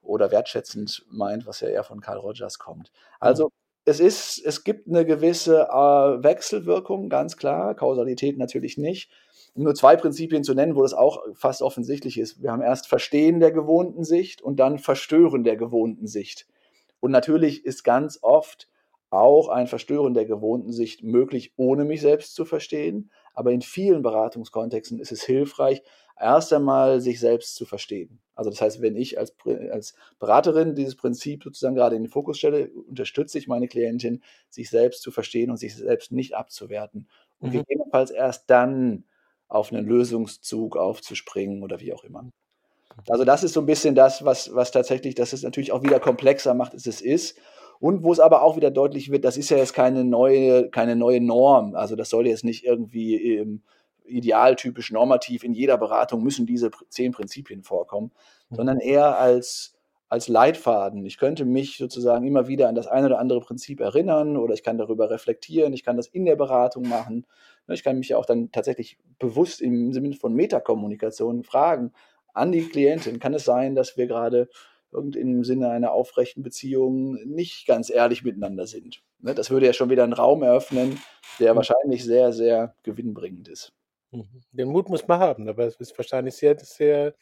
oder 0.00 0.30
wertschätzend 0.30 1.04
meint, 1.10 1.46
was 1.46 1.60
ja 1.60 1.68
eher 1.68 1.84
von 1.84 2.00
Carl 2.00 2.18
Rogers 2.18 2.58
kommt. 2.58 2.90
Also 3.20 3.46
mhm. 3.46 3.50
es 3.84 4.00
ist, 4.00 4.38
es 4.44 4.64
gibt 4.64 4.88
eine 4.88 5.04
gewisse 5.04 5.68
äh, 5.68 6.22
Wechselwirkung, 6.24 7.10
ganz 7.10 7.36
klar, 7.36 7.74
Kausalität 7.74 8.38
natürlich 8.38 8.78
nicht 8.78 9.10
um 9.54 9.64
nur 9.64 9.74
zwei 9.74 9.96
Prinzipien 9.96 10.44
zu 10.44 10.54
nennen, 10.54 10.76
wo 10.76 10.82
das 10.82 10.94
auch 10.94 11.22
fast 11.34 11.62
offensichtlich 11.62 12.18
ist. 12.18 12.42
Wir 12.42 12.52
haben 12.52 12.62
erst 12.62 12.88
Verstehen 12.88 13.40
der 13.40 13.52
gewohnten 13.52 14.04
Sicht 14.04 14.42
und 14.42 14.56
dann 14.56 14.78
Verstören 14.78 15.44
der 15.44 15.56
gewohnten 15.56 16.06
Sicht. 16.06 16.46
Und 17.00 17.10
natürlich 17.10 17.64
ist 17.64 17.82
ganz 17.82 18.18
oft 18.22 18.68
auch 19.10 19.48
ein 19.48 19.66
Verstören 19.66 20.14
der 20.14 20.24
gewohnten 20.24 20.72
Sicht 20.72 21.02
möglich, 21.02 21.52
ohne 21.56 21.84
mich 21.84 22.00
selbst 22.00 22.34
zu 22.34 22.46
verstehen. 22.46 23.10
Aber 23.34 23.52
in 23.52 23.60
vielen 23.60 24.02
Beratungskontexten 24.02 24.98
ist 25.00 25.12
es 25.12 25.22
hilfreich, 25.22 25.82
erst 26.18 26.52
einmal 26.52 27.00
sich 27.00 27.20
selbst 27.20 27.56
zu 27.56 27.66
verstehen. 27.66 28.20
Also 28.34 28.48
das 28.48 28.62
heißt, 28.62 28.80
wenn 28.80 28.96
ich 28.96 29.18
als, 29.18 29.34
als 29.70 29.94
Beraterin 30.18 30.74
dieses 30.74 30.96
Prinzip 30.96 31.44
sozusagen 31.44 31.74
gerade 31.74 31.96
in 31.96 32.04
den 32.04 32.10
Fokus 32.10 32.38
stelle, 32.38 32.70
unterstütze 32.70 33.36
ich 33.36 33.48
meine 33.48 33.68
Klientin, 33.68 34.22
sich 34.48 34.70
selbst 34.70 35.02
zu 35.02 35.10
verstehen 35.10 35.50
und 35.50 35.58
sich 35.58 35.76
selbst 35.76 36.12
nicht 36.12 36.34
abzuwerten. 36.34 37.08
Und 37.38 37.50
mhm. 37.50 37.58
gegebenenfalls 37.58 38.10
erst 38.10 38.48
dann 38.48 39.04
auf 39.52 39.72
einen 39.72 39.86
Lösungszug 39.86 40.76
aufzuspringen 40.76 41.62
oder 41.62 41.80
wie 41.80 41.92
auch 41.92 42.04
immer. 42.04 42.28
Also 43.08 43.24
das 43.24 43.42
ist 43.42 43.54
so 43.54 43.60
ein 43.60 43.66
bisschen 43.66 43.94
das, 43.94 44.24
was, 44.24 44.54
was 44.54 44.70
tatsächlich, 44.70 45.14
das 45.14 45.32
ist 45.32 45.44
natürlich 45.44 45.72
auch 45.72 45.82
wieder 45.82 46.00
komplexer 46.00 46.54
macht, 46.54 46.74
als 46.74 46.86
es 46.86 47.00
ist. 47.00 47.38
Und 47.80 48.04
wo 48.04 48.12
es 48.12 48.20
aber 48.20 48.42
auch 48.42 48.56
wieder 48.56 48.70
deutlich 48.70 49.10
wird, 49.10 49.24
das 49.24 49.36
ist 49.36 49.50
ja 49.50 49.56
jetzt 49.56 49.74
keine 49.74 50.04
neue, 50.04 50.70
keine 50.70 50.94
neue 50.94 51.20
Norm. 51.20 51.74
Also 51.74 51.96
das 51.96 52.10
soll 52.10 52.26
jetzt 52.26 52.44
nicht 52.44 52.64
irgendwie 52.64 53.36
ähm, 53.36 53.62
idealtypisch 54.04 54.92
normativ 54.92 55.42
in 55.42 55.52
jeder 55.52 55.78
Beratung 55.78 56.22
müssen 56.22 56.46
diese 56.46 56.70
zehn 56.88 57.12
Prinzipien 57.12 57.62
vorkommen, 57.62 58.12
mhm. 58.50 58.56
sondern 58.56 58.78
eher 58.78 59.18
als, 59.18 59.74
als 60.12 60.28
Leitfaden. 60.28 61.06
Ich 61.06 61.16
könnte 61.16 61.44
mich 61.44 61.78
sozusagen 61.78 62.26
immer 62.26 62.46
wieder 62.46 62.68
an 62.68 62.74
das 62.74 62.86
eine 62.86 63.06
oder 63.06 63.18
andere 63.18 63.40
Prinzip 63.40 63.80
erinnern 63.80 64.36
oder 64.36 64.54
ich 64.54 64.62
kann 64.62 64.78
darüber 64.78 65.10
reflektieren, 65.10 65.72
ich 65.72 65.84
kann 65.84 65.96
das 65.96 66.06
in 66.06 66.24
der 66.24 66.36
Beratung 66.36 66.88
machen 66.88 67.26
Ne, 67.66 67.74
ich 67.74 67.84
kann 67.84 67.98
mich 67.98 68.08
ja 68.08 68.18
auch 68.18 68.26
dann 68.26 68.50
tatsächlich 68.50 68.98
bewusst 69.18 69.60
im 69.60 69.92
Sinne 69.92 70.14
von 70.14 70.34
Metakommunikation 70.34 71.44
fragen 71.44 71.92
an 72.34 72.52
die 72.52 72.66
Klientin, 72.66 73.20
kann 73.20 73.34
es 73.34 73.44
sein, 73.44 73.74
dass 73.74 73.96
wir 73.96 74.06
gerade 74.06 74.48
im 74.92 75.42
Sinne 75.42 75.70
einer 75.70 75.92
aufrechten 75.92 76.42
Beziehung 76.42 77.14
nicht 77.24 77.66
ganz 77.66 77.88
ehrlich 77.88 78.24
miteinander 78.24 78.66
sind. 78.66 79.02
Ne, 79.20 79.34
das 79.34 79.50
würde 79.50 79.66
ja 79.66 79.72
schon 79.72 79.90
wieder 79.90 80.04
einen 80.04 80.12
Raum 80.12 80.42
eröffnen, 80.42 80.98
der 81.38 81.52
mhm. 81.52 81.58
wahrscheinlich 81.58 82.04
sehr, 82.04 82.32
sehr 82.32 82.74
gewinnbringend 82.82 83.48
ist. 83.48 83.72
Mhm. 84.10 84.42
Den 84.50 84.68
Mut 84.68 84.88
muss 84.88 85.06
man 85.06 85.20
haben, 85.20 85.48
aber 85.48 85.66
es 85.66 85.76
ist 85.76 85.96
wahrscheinlich 85.96 86.34
sehr, 86.34 86.58
sehr 86.58 87.14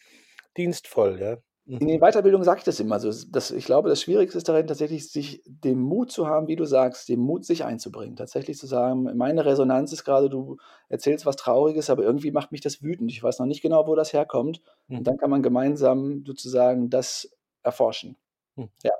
dienstvoll, 0.57 1.21
ja. 1.21 1.37
In 1.79 1.87
den 1.87 2.01
Weiterbildungen 2.01 2.45
sage 2.45 2.59
ich 2.59 2.65
das 2.65 2.81
immer. 2.81 2.97
Also 2.97 3.13
das, 3.31 3.53
ich 3.53 3.65
glaube, 3.65 3.89
das 3.89 4.03
Schwierigste 4.03 4.39
ist 4.39 4.49
darin, 4.49 4.67
tatsächlich 4.67 5.09
sich 5.13 5.41
den 5.47 5.79
Mut 5.79 6.11
zu 6.11 6.27
haben, 6.27 6.49
wie 6.49 6.57
du 6.57 6.65
sagst, 6.65 7.09
den 7.09 7.21
Mut, 7.21 7.45
sich 7.45 7.65
einzubringen. 7.65 8.17
Tatsächlich 8.17 8.59
zu 8.59 8.67
sagen, 8.67 9.05
meine 9.17 9.45
Resonanz 9.45 9.93
ist 9.93 10.05
gerade, 10.05 10.29
du 10.29 10.57
erzählst 10.89 11.27
was 11.27 11.37
Trauriges, 11.37 11.89
aber 11.89 12.03
irgendwie 12.03 12.33
macht 12.33 12.51
mich 12.51 12.61
das 12.61 12.83
wütend. 12.83 13.13
Ich 13.13 13.23
weiß 13.23 13.39
noch 13.39 13.47
nicht 13.47 13.63
genau, 13.63 13.87
wo 13.87 13.95
das 13.95 14.13
herkommt. 14.13 14.63
Mhm. 14.89 14.99
Und 14.99 15.07
dann 15.07 15.17
kann 15.17 15.31
man 15.31 15.43
gemeinsam 15.43 16.25
sozusagen 16.27 16.91
das 16.91 17.31
erforschen. 17.63 18.17
Mhm. 18.57 18.69
Ja. 18.83 18.93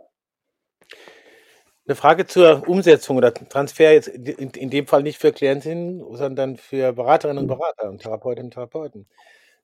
Eine 1.87 1.97
Frage 1.97 2.25
zur 2.27 2.69
Umsetzung 2.69 3.17
oder 3.17 3.35
Transfer 3.35 3.93
jetzt 3.93 4.07
in, 4.07 4.51
in 4.51 4.71
dem 4.71 4.87
Fall 4.87 5.03
nicht 5.03 5.19
für 5.19 5.33
Klientinnen, 5.33 6.05
sondern 6.15 6.57
für 6.57 6.93
Beraterinnen 6.93 7.43
und 7.43 7.49
Berater 7.49 7.89
und 7.89 8.01
Therapeutinnen 8.01 8.47
und 8.47 8.55
Therapeuten. 8.55 9.09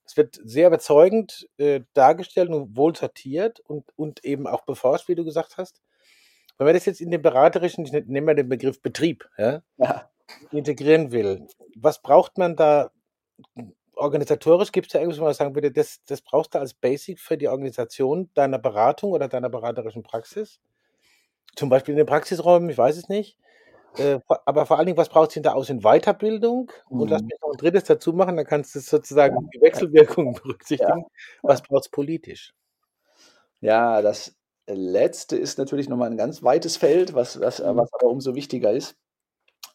Es 0.07 0.16
wird 0.16 0.38
sehr 0.45 0.69
überzeugend 0.69 1.49
äh, 1.59 1.81
dargestellt 1.92 2.49
und 2.51 2.77
wohl 2.77 2.95
sortiert 2.95 3.61
und, 3.61 3.85
und 3.97 4.25
eben 4.25 4.47
auch 4.47 4.62
beforscht, 4.62 5.09
wie 5.09 5.14
du 5.14 5.25
gesagt 5.25 5.57
hast. 5.59 5.83
Wenn 6.59 6.66
man 6.66 6.75
das 6.75 6.87
jetzt 6.87 7.01
in 7.01 7.11
den 7.11 7.21
beraterischen, 7.21 7.85
ich 7.85 7.92
nenne 7.92 8.21
mal 8.23 8.35
den 8.35 8.49
Begriff 8.49 8.81
Betrieb, 8.81 9.29
ja, 9.37 9.62
ja. 9.77 10.09
integrieren 10.53 11.12
will, 11.12 11.47
was 11.77 12.01
braucht 12.01 12.38
man 12.38 12.57
da 12.57 12.90
organisatorisch? 13.95 14.73
Gibt 14.73 14.87
es 14.87 14.92
da 14.92 15.01
irgendwas, 15.01 15.21
wo 15.21 15.25
man 15.25 15.35
sagen 15.35 15.55
würde, 15.55 15.73
das, 15.73 16.03
das 16.07 16.23
brauchst 16.23 16.55
du 16.55 16.59
als 16.59 16.75
Basic 16.75 17.19
für 17.19 17.37
die 17.37 17.49
Organisation 17.49 18.31
deiner 18.35 18.59
Beratung 18.59 19.12
oder 19.12 19.29
deiner 19.29 19.49
beraterischen 19.49 20.03
Praxis? 20.03 20.61
Zum 21.57 21.69
Beispiel 21.69 21.92
in 21.92 21.99
den 21.99 22.07
Praxisräumen, 22.07 22.71
ich 22.71 22.79
weiß 22.79 22.97
es 22.97 23.09
nicht. 23.09 23.38
Äh, 23.99 24.21
aber 24.45 24.67
vor 24.67 24.79
allen 24.79 24.87
Dingen, 24.87 24.99
was 24.99 25.09
braucht 25.09 25.31
es 25.31 25.35
hinterher 25.35 25.69
in 25.69 25.81
Weiterbildung? 25.81 26.71
Mhm. 26.91 27.01
Und 27.01 27.11
lass 27.11 27.23
mich 27.23 27.35
noch 27.41 27.53
ein 27.53 27.57
drittes 27.57 27.85
dazu 27.85 28.13
machen, 28.13 28.37
dann 28.37 28.47
kannst 28.47 28.75
du 28.75 28.81
sozusagen 28.81 29.35
ja. 29.37 29.49
die 29.55 29.61
Wechselwirkungen 29.61 30.35
berücksichtigen. 30.43 31.01
Ja. 31.01 31.07
Was 31.43 31.63
braucht 31.63 31.85
es 31.85 31.89
politisch? 31.89 32.55
Ja, 33.61 34.03
das 34.03 34.37
letzte 34.67 35.37
ist 35.37 35.59
natürlich 35.59 35.89
nochmal 35.89 36.11
ein 36.11 36.17
ganz 36.17 36.43
weites 36.43 36.77
Feld, 36.77 37.15
was, 37.15 37.41
was, 37.41 37.61
mhm. 37.61 37.77
was 37.77 37.93
aber 37.93 38.09
umso 38.09 38.35
wichtiger 38.35 38.73
ist. 38.73 38.97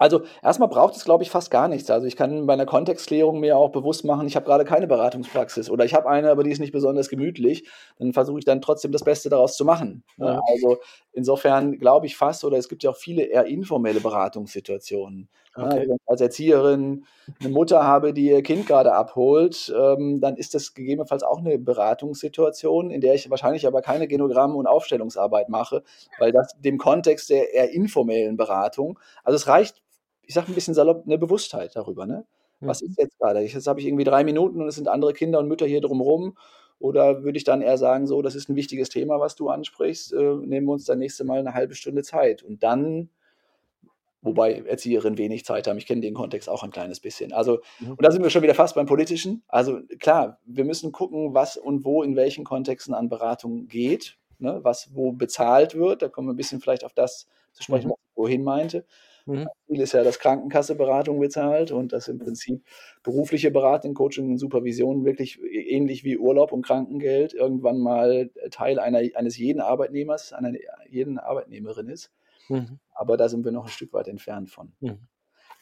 Also 0.02 0.24
erstmal 0.42 0.68
braucht 0.68 0.96
es, 0.96 1.06
glaube 1.06 1.22
ich, 1.24 1.30
fast 1.30 1.52
gar 1.52 1.68
nichts. 1.68 1.92
Also 1.92 2.08
ich 2.08 2.16
kann 2.16 2.48
bei 2.48 2.54
einer 2.54 2.66
Kontextklärung 2.66 3.40
mir 3.40 3.56
auch 3.56 3.70
bewusst 3.70 4.04
machen, 4.04 4.26
ich 4.26 4.36
habe 4.36 4.48
gerade 4.48 4.66
keine 4.66 4.88
Beratungspraxis 4.88 5.70
oder 5.70 5.86
ich 5.86 5.94
habe 5.94 6.10
eine, 6.10 6.32
aber 6.32 6.44
die 6.44 6.50
ist 6.50 6.58
nicht 6.58 6.72
besonders 6.72 7.08
gemütlich. 7.08 7.70
Dann 8.00 8.12
versuche 8.12 8.40
ich 8.40 8.46
dann 8.46 8.62
trotzdem 8.62 8.92
das 8.92 9.04
Beste 9.04 9.30
daraus 9.30 9.56
zu 9.56 9.64
machen. 9.64 10.04
Ja. 10.18 10.42
Also 10.52 10.80
insofern 11.14 11.78
glaube 11.78 12.08
ich 12.08 12.18
fast, 12.18 12.44
oder 12.44 12.58
es 12.58 12.68
gibt 12.68 12.82
ja 12.82 12.90
auch 12.90 12.96
viele 12.96 13.22
eher 13.26 13.46
informelle 13.46 14.00
Beratungssituationen. 14.00 15.30
Okay. 15.54 15.66
Ja, 15.66 15.82
wenn 15.82 15.96
ich 15.96 16.02
als 16.08 16.22
Erzieherin 16.22 17.06
eine 17.40 17.50
Mutter 17.50 17.84
habe, 17.84 18.14
die 18.14 18.30
ihr 18.30 18.42
Kind 18.42 18.66
gerade 18.66 18.94
abholt, 18.94 19.72
ähm, 19.78 20.20
dann 20.20 20.36
ist 20.36 20.56
das 20.56 20.74
gegebenenfalls 20.74 21.22
auch 21.22 21.40
eine 21.40 21.60
Beratungssituation, 21.60 22.90
in 22.90 23.02
der 23.02 23.14
ich 23.14 23.30
wahrscheinlich 23.30 23.68
aber 23.68 23.84
keine 23.84 24.08
Genogramm- 24.08 24.56
und 24.56 24.66
Aufstellungsarbeit 24.66 25.50
mache, 25.50 25.84
weil 26.18 26.32
das 26.32 26.56
dem 26.60 26.80
Kontext 26.80 27.30
der 27.30 27.54
eher 27.54 27.70
informellen 27.70 28.36
Beratung, 28.36 28.98
also 29.24 29.36
es 29.36 29.46
reicht 29.46 29.84
ich 30.32 30.36
sage 30.36 30.50
ein 30.50 30.56
bisschen 30.56 30.74
salopp, 30.74 31.04
eine 31.06 31.18
Bewusstheit 31.18 31.76
darüber. 31.76 32.06
Ne? 32.06 32.26
Was 32.62 32.82
ist 32.82 32.98
jetzt 32.98 33.20
gerade? 33.20 33.42
Jetzt 33.42 33.68
habe 33.68 33.82
ich 33.82 33.86
irgendwie 33.86 34.06
drei 34.06 34.24
Minuten 34.24 34.62
und 34.62 34.68
es 34.70 34.76
sind 34.76 34.88
andere 34.88 35.12
Kinder 35.12 35.40
und 35.40 35.50
Mütter 35.50 35.66
hier 35.66 35.82
drumherum. 35.82 36.38
Oder 36.80 37.26
würde 37.26 37.38
ich 37.38 37.44
dann 37.44 37.62
eher 37.62 37.78
sagen, 37.78 38.08
so, 38.08 38.22
das 38.22 38.34
ist 38.34 38.48
ein 38.48 38.56
wichtiges 38.56 38.88
Thema, 38.88 39.20
was 39.20 39.36
du 39.36 39.50
ansprichst, 39.50 40.14
äh, 40.14 40.36
nehmen 40.36 40.68
wir 40.68 40.72
uns 40.72 40.86
dann 40.86 41.00
nächste 41.00 41.26
Mal 41.26 41.40
eine 41.40 41.54
halbe 41.54 41.76
Stunde 41.76 42.02
Zeit. 42.02 42.44
Und 42.44 42.64
dann, 42.64 43.10
wobei 44.22 44.54
Erzieherinnen 44.54 45.18
wenig 45.18 45.44
Zeit 45.44 45.68
haben, 45.68 45.78
ich 45.78 45.86
kenne 45.86 46.00
den 46.00 46.14
Kontext 46.14 46.48
auch 46.48 46.64
ein 46.64 46.72
kleines 46.72 47.02
bisschen. 47.02 47.34
Also, 47.34 47.60
mhm. 47.82 47.92
und 47.92 48.02
da 48.02 48.10
sind 48.10 48.24
wir 48.24 48.30
schon 48.30 48.42
wieder 48.42 48.56
fast 48.56 48.76
beim 48.76 48.86
Politischen. 48.86 49.44
Also 49.50 49.82
klar, 50.00 50.40
wir 50.46 50.64
müssen 50.64 50.94
gucken, 50.94 51.34
was 51.34 51.58
und 51.58 51.84
wo 51.84 52.04
in 52.04 52.16
welchen 52.16 52.46
Kontexten 52.46 52.94
an 52.94 53.10
Beratung 53.10 53.68
geht, 53.68 54.18
ne? 54.40 54.62
was 54.64 54.96
wo 54.96 55.12
bezahlt 55.12 55.76
wird. 55.76 56.02
Da 56.02 56.08
kommen 56.08 56.30
wir 56.30 56.34
ein 56.34 56.38
bisschen 56.38 56.62
vielleicht 56.62 56.86
auf 56.86 56.94
das 56.94 57.28
zu 57.52 57.64
sprechen, 57.64 57.88
mhm. 57.88 57.92
was 57.92 58.00
ich 58.00 58.14
vorhin 58.16 58.44
meinte. 58.46 58.86
Mhm. 59.26 59.48
Ziel 59.68 59.82
ist 59.82 59.94
ja, 59.94 60.04
dass 60.04 60.20
Krankenkasse 60.20 60.76
Beratung 60.76 61.20
bezahlt 61.20 61.72
und 61.72 61.94
dass 61.94 62.08
im 62.08 62.20
Prinzip 62.20 62.64
berufliche 63.04 63.52
Beratung, 63.52 63.94
Coaching 63.94 64.30
und 64.30 64.38
Supervision 64.38 65.06
wirklich 65.06 65.40
ähnlich 65.44 66.04
wie 66.04 66.18
Urlaub 66.18 66.52
und 66.52 66.66
Krankengeld 66.66 67.34
irgendwann 67.34 67.80
mal 67.80 68.30
Teil 68.52 68.80
einer, 68.80 69.02
eines 69.16 69.38
jeden 69.38 69.62
Arbeitnehmers, 69.62 70.34
einer 70.34 70.54
jeden 70.90 71.18
Arbeitnehmerin 71.18 71.88
ist. 71.88 72.12
Mhm. 72.50 72.80
Aber 72.94 73.18
da 73.18 73.30
sind 73.30 73.46
wir 73.46 73.52
noch 73.52 73.66
ein 73.66 73.72
Stück 73.72 73.94
weit 73.94 74.08
entfernt 74.08 74.50
von. 74.50 74.74
Mhm. 74.80 75.08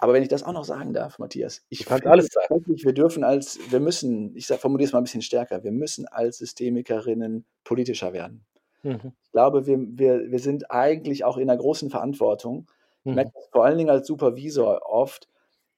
Aber 0.02 0.14
wenn 0.14 0.24
ich 0.24 0.30
das 0.30 0.44
auch 0.44 0.54
noch 0.54 0.64
sagen 0.64 0.94
darf, 0.94 1.20
Matthias, 1.20 1.66
ich 1.68 1.86
kann 1.86 2.02
alles 2.06 2.28
sagen. 2.28 2.64
Wir 2.66 2.94
dürfen 2.94 3.26
als, 3.26 3.60
wir 3.70 3.82
müssen, 3.82 4.34
ich 4.36 4.48
formuliere 4.48 4.88
es 4.88 4.94
mal 4.94 5.00
ein 5.00 5.04
bisschen 5.04 5.22
stärker, 5.22 5.64
wir 5.64 5.74
müssen 5.74 6.08
als 6.08 6.38
Systemikerinnen 6.38 7.46
politischer 7.66 8.14
werden. 8.14 8.46
Mhm. 8.84 9.12
Ich 9.26 9.32
glaube, 9.34 9.68
wir, 9.68 9.78
wir, 9.78 10.32
wir 10.32 10.40
sind 10.40 10.72
eigentlich 10.72 11.26
auch 11.26 11.38
in 11.38 11.50
einer 11.50 11.60
großen 11.60 11.90
Verantwortung. 11.90 12.68
Ich 13.10 13.16
merke 13.16 13.32
das 13.34 13.48
vor 13.52 13.66
allen 13.66 13.78
Dingen 13.78 13.90
als 13.90 14.08
Supervisor 14.08 14.82
oft. 14.86 15.28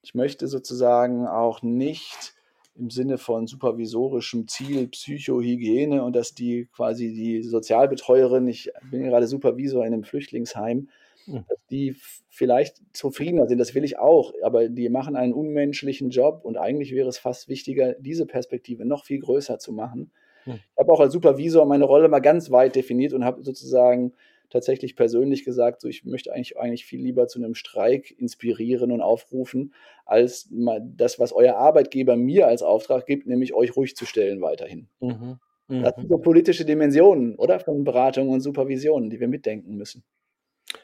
Ich 0.01 0.15
möchte 0.15 0.47
sozusagen 0.47 1.27
auch 1.27 1.61
nicht 1.61 2.33
im 2.75 2.89
Sinne 2.89 3.17
von 3.17 3.47
supervisorischem 3.47 4.47
Ziel 4.47 4.87
Psychohygiene 4.87 6.03
und 6.03 6.15
dass 6.15 6.33
die 6.33 6.67
quasi 6.73 7.13
die 7.13 7.43
Sozialbetreuerin, 7.43 8.47
ich 8.47 8.71
bin 8.89 9.03
gerade 9.03 9.27
Supervisor 9.27 9.85
in 9.85 9.93
einem 9.93 10.03
Flüchtlingsheim, 10.03 10.89
hm. 11.25 11.45
dass 11.47 11.59
die 11.69 11.95
vielleicht 12.29 12.77
zufriedener 12.93 13.47
sind, 13.47 13.57
das 13.57 13.75
will 13.75 13.83
ich 13.83 13.99
auch, 13.99 14.33
aber 14.41 14.69
die 14.69 14.89
machen 14.89 15.15
einen 15.15 15.33
unmenschlichen 15.33 16.09
Job 16.09 16.41
und 16.43 16.57
eigentlich 16.57 16.93
wäre 16.93 17.09
es 17.09 17.17
fast 17.17 17.49
wichtiger, 17.49 17.93
diese 17.99 18.25
Perspektive 18.25 18.85
noch 18.85 19.05
viel 19.05 19.19
größer 19.19 19.59
zu 19.59 19.73
machen. 19.73 20.11
Hm. 20.45 20.55
Ich 20.55 20.79
habe 20.79 20.91
auch 20.93 21.01
als 21.01 21.13
Supervisor 21.13 21.65
meine 21.65 21.85
Rolle 21.85 22.07
mal 22.07 22.19
ganz 22.19 22.51
weit 22.51 22.75
definiert 22.75 23.13
und 23.13 23.25
habe 23.25 23.43
sozusagen 23.43 24.13
tatsächlich 24.51 24.95
persönlich 24.95 25.43
gesagt, 25.43 25.81
so 25.81 25.87
ich 25.87 26.05
möchte 26.05 26.31
eigentlich, 26.31 26.57
eigentlich 26.59 26.85
viel 26.85 27.01
lieber 27.01 27.27
zu 27.27 27.39
einem 27.39 27.55
Streik 27.55 28.11
inspirieren 28.19 28.91
und 28.91 29.01
aufrufen, 29.01 29.73
als 30.05 30.47
das, 30.51 31.19
was 31.19 31.31
euer 31.31 31.55
Arbeitgeber 31.55 32.15
mir 32.15 32.47
als 32.47 32.61
Auftrag 32.61 33.05
gibt, 33.05 33.25
nämlich 33.25 33.53
euch 33.53 33.75
ruhig 33.75 33.95
zu 33.95 34.05
stellen 34.05 34.41
weiterhin. 34.41 34.87
Mhm. 34.99 35.39
Mhm. 35.67 35.83
Das 35.83 35.95
sind 35.95 36.09
so 36.09 36.17
politische 36.17 36.65
Dimensionen, 36.65 37.35
oder? 37.35 37.59
Von 37.59 37.83
Beratung 37.83 38.29
und 38.29 38.41
Supervision, 38.41 39.09
die 39.09 39.19
wir 39.19 39.27
mitdenken 39.27 39.75
müssen. 39.75 40.03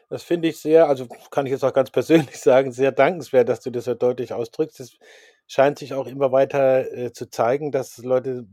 Das 0.10 0.24
finde 0.24 0.48
ich 0.48 0.58
sehr, 0.58 0.88
also 0.88 1.06
kann 1.30 1.46
ich 1.46 1.52
jetzt 1.52 1.64
auch 1.64 1.74
ganz 1.74 1.92
persönlich 1.92 2.38
sagen, 2.38 2.72
sehr 2.72 2.92
dankenswert, 2.92 3.50
dass 3.50 3.60
du 3.60 3.70
das 3.70 3.86
so 3.86 3.94
deutlich 3.94 4.34
ausdrückst. 4.34 4.80
Es 4.80 4.98
scheint 5.46 5.78
sich 5.78 5.94
auch 5.94 6.08
immer 6.08 6.32
weiter 6.32 6.92
äh, 6.92 7.12
zu 7.12 7.30
zeigen, 7.30 7.72
dass 7.72 7.98
Leute, 7.98 8.48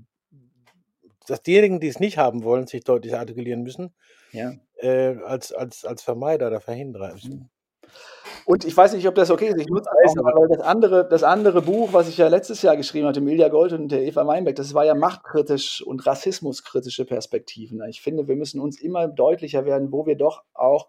dass 1.29 1.43
diejenigen, 1.43 1.79
die 1.79 1.89
es 1.89 2.01
nicht 2.01 2.19
haben 2.19 2.43
wollen, 2.43 2.67
sich 2.67 2.83
deutlich 2.83 3.15
artikulieren 3.15 3.63
müssen 3.63 3.95
ja. 4.35 4.53
Äh, 4.77 5.17
als, 5.25 5.53
als, 5.53 5.85
als 5.85 6.03
Vermeider 6.03 6.49
oder 6.49 6.61
Verhinderer. 6.61 7.15
Mhm. 7.15 7.49
Und 8.47 8.65
ich 8.65 8.77
weiß 8.77 8.95
nicht, 8.95 9.07
ob 9.09 9.15
das 9.15 9.31
okay 9.31 9.49
ist. 9.49 9.59
Ich 9.59 9.69
nutze 9.69 9.89
das 10.03 10.19
auch, 10.19 10.25
weil 10.25 10.49
das 10.49 10.61
andere, 10.61 11.09
das 11.09 11.23
andere 11.23 11.63
Buch, 11.63 11.93
was 11.93 12.09
ich 12.09 12.19
ja 12.19 12.29
letztes 12.29 12.63
Jahr 12.63 12.77
geschrieben 12.77 13.07
hatte, 13.07 13.21
Milja 13.21 13.49
Gold 13.49 13.73
und 13.73 13.89
der 13.89 14.03
Eva 14.03 14.27
Weinbeck, 14.27 14.57
das 14.57 14.75
war 14.75 14.85
ja 14.85 14.95
machtkritisch 14.95 15.83
und 15.83 16.05
rassismuskritische 16.07 17.05
Perspektiven. 17.05 17.83
Ich 17.89 18.03
finde, 18.03 18.29
wir 18.29 18.37
müssen 18.37 18.61
uns 18.61 18.81
immer 18.81 19.09
deutlicher 19.09 19.65
werden, 19.65 19.93
wo 19.93 20.07
wir 20.07 20.17
doch 20.17 20.45
auch 20.53 20.89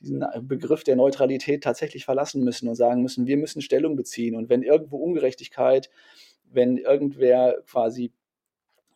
diesen 0.00 0.24
Begriff 0.42 0.84
der 0.84 0.96
Neutralität 0.96 1.62
tatsächlich 1.62 2.04
verlassen 2.04 2.42
müssen 2.42 2.68
und 2.68 2.74
sagen 2.74 3.02
müssen, 3.02 3.26
wir 3.26 3.36
müssen 3.36 3.62
Stellung 3.62 3.96
beziehen. 3.96 4.34
Und 4.34 4.48
wenn 4.48 4.62
irgendwo 4.62 4.96
Ungerechtigkeit, 4.96 5.90
wenn 6.50 6.76
irgendwer 6.76 7.62
quasi 7.66 8.12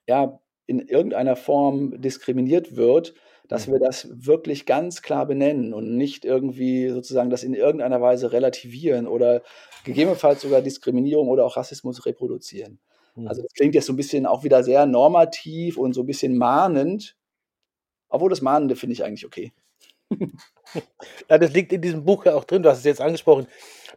ja, 0.07 0.41
in 0.67 0.81
irgendeiner 0.81 1.37
Form 1.37 2.01
diskriminiert 2.01 2.77
wird, 2.77 3.15
dass 3.49 3.69
wir 3.69 3.79
das 3.79 4.09
wirklich 4.11 4.67
ganz 4.67 5.03
klar 5.03 5.27
benennen 5.27 5.75
und 5.75 5.97
nicht 5.97 6.25
irgendwie 6.25 6.89
sozusagen 6.89 7.31
das 7.31 7.45
in 7.45 7.55
irgendeiner 7.55 8.01
Weise 8.01 8.33
relativieren 8.33 9.07
oder 9.07 9.43
gegebenenfalls 9.85 10.43
sogar 10.43 10.63
Diskriminierung 10.63 11.29
oder 11.29 11.45
auch 11.45 11.57
Rassismus 11.57 12.07
reproduzieren. 12.07 12.79
Also 13.17 13.43
mhm. 13.43 13.45
das 13.45 13.55
klingt 13.55 13.75
jetzt 13.75 13.87
so 13.87 13.93
ein 13.93 13.97
bisschen 13.97 14.27
auch 14.27 14.45
wieder 14.45 14.65
sehr 14.65 14.87
normativ 14.87 15.77
und 15.77 15.93
so 15.93 16.03
ein 16.03 16.07
bisschen 16.07 16.37
mahnend, 16.37 17.17
obwohl 18.09 18.31
das 18.31 18.43
Mahnende 18.43 18.77
finde 18.77 18.95
ich 18.95 19.05
eigentlich 19.05 19.27
okay. 19.27 19.53
ja, 21.29 21.39
das 21.39 21.53
liegt 21.53 21.73
in 21.73 21.81
diesem 21.81 22.05
Buch 22.05 22.25
ja 22.25 22.35
auch 22.35 22.45
drin, 22.45 22.63
du 22.63 22.71
hast 22.71 22.79
es 22.79 22.85
jetzt 22.85 23.01
angesprochen. 23.01 23.47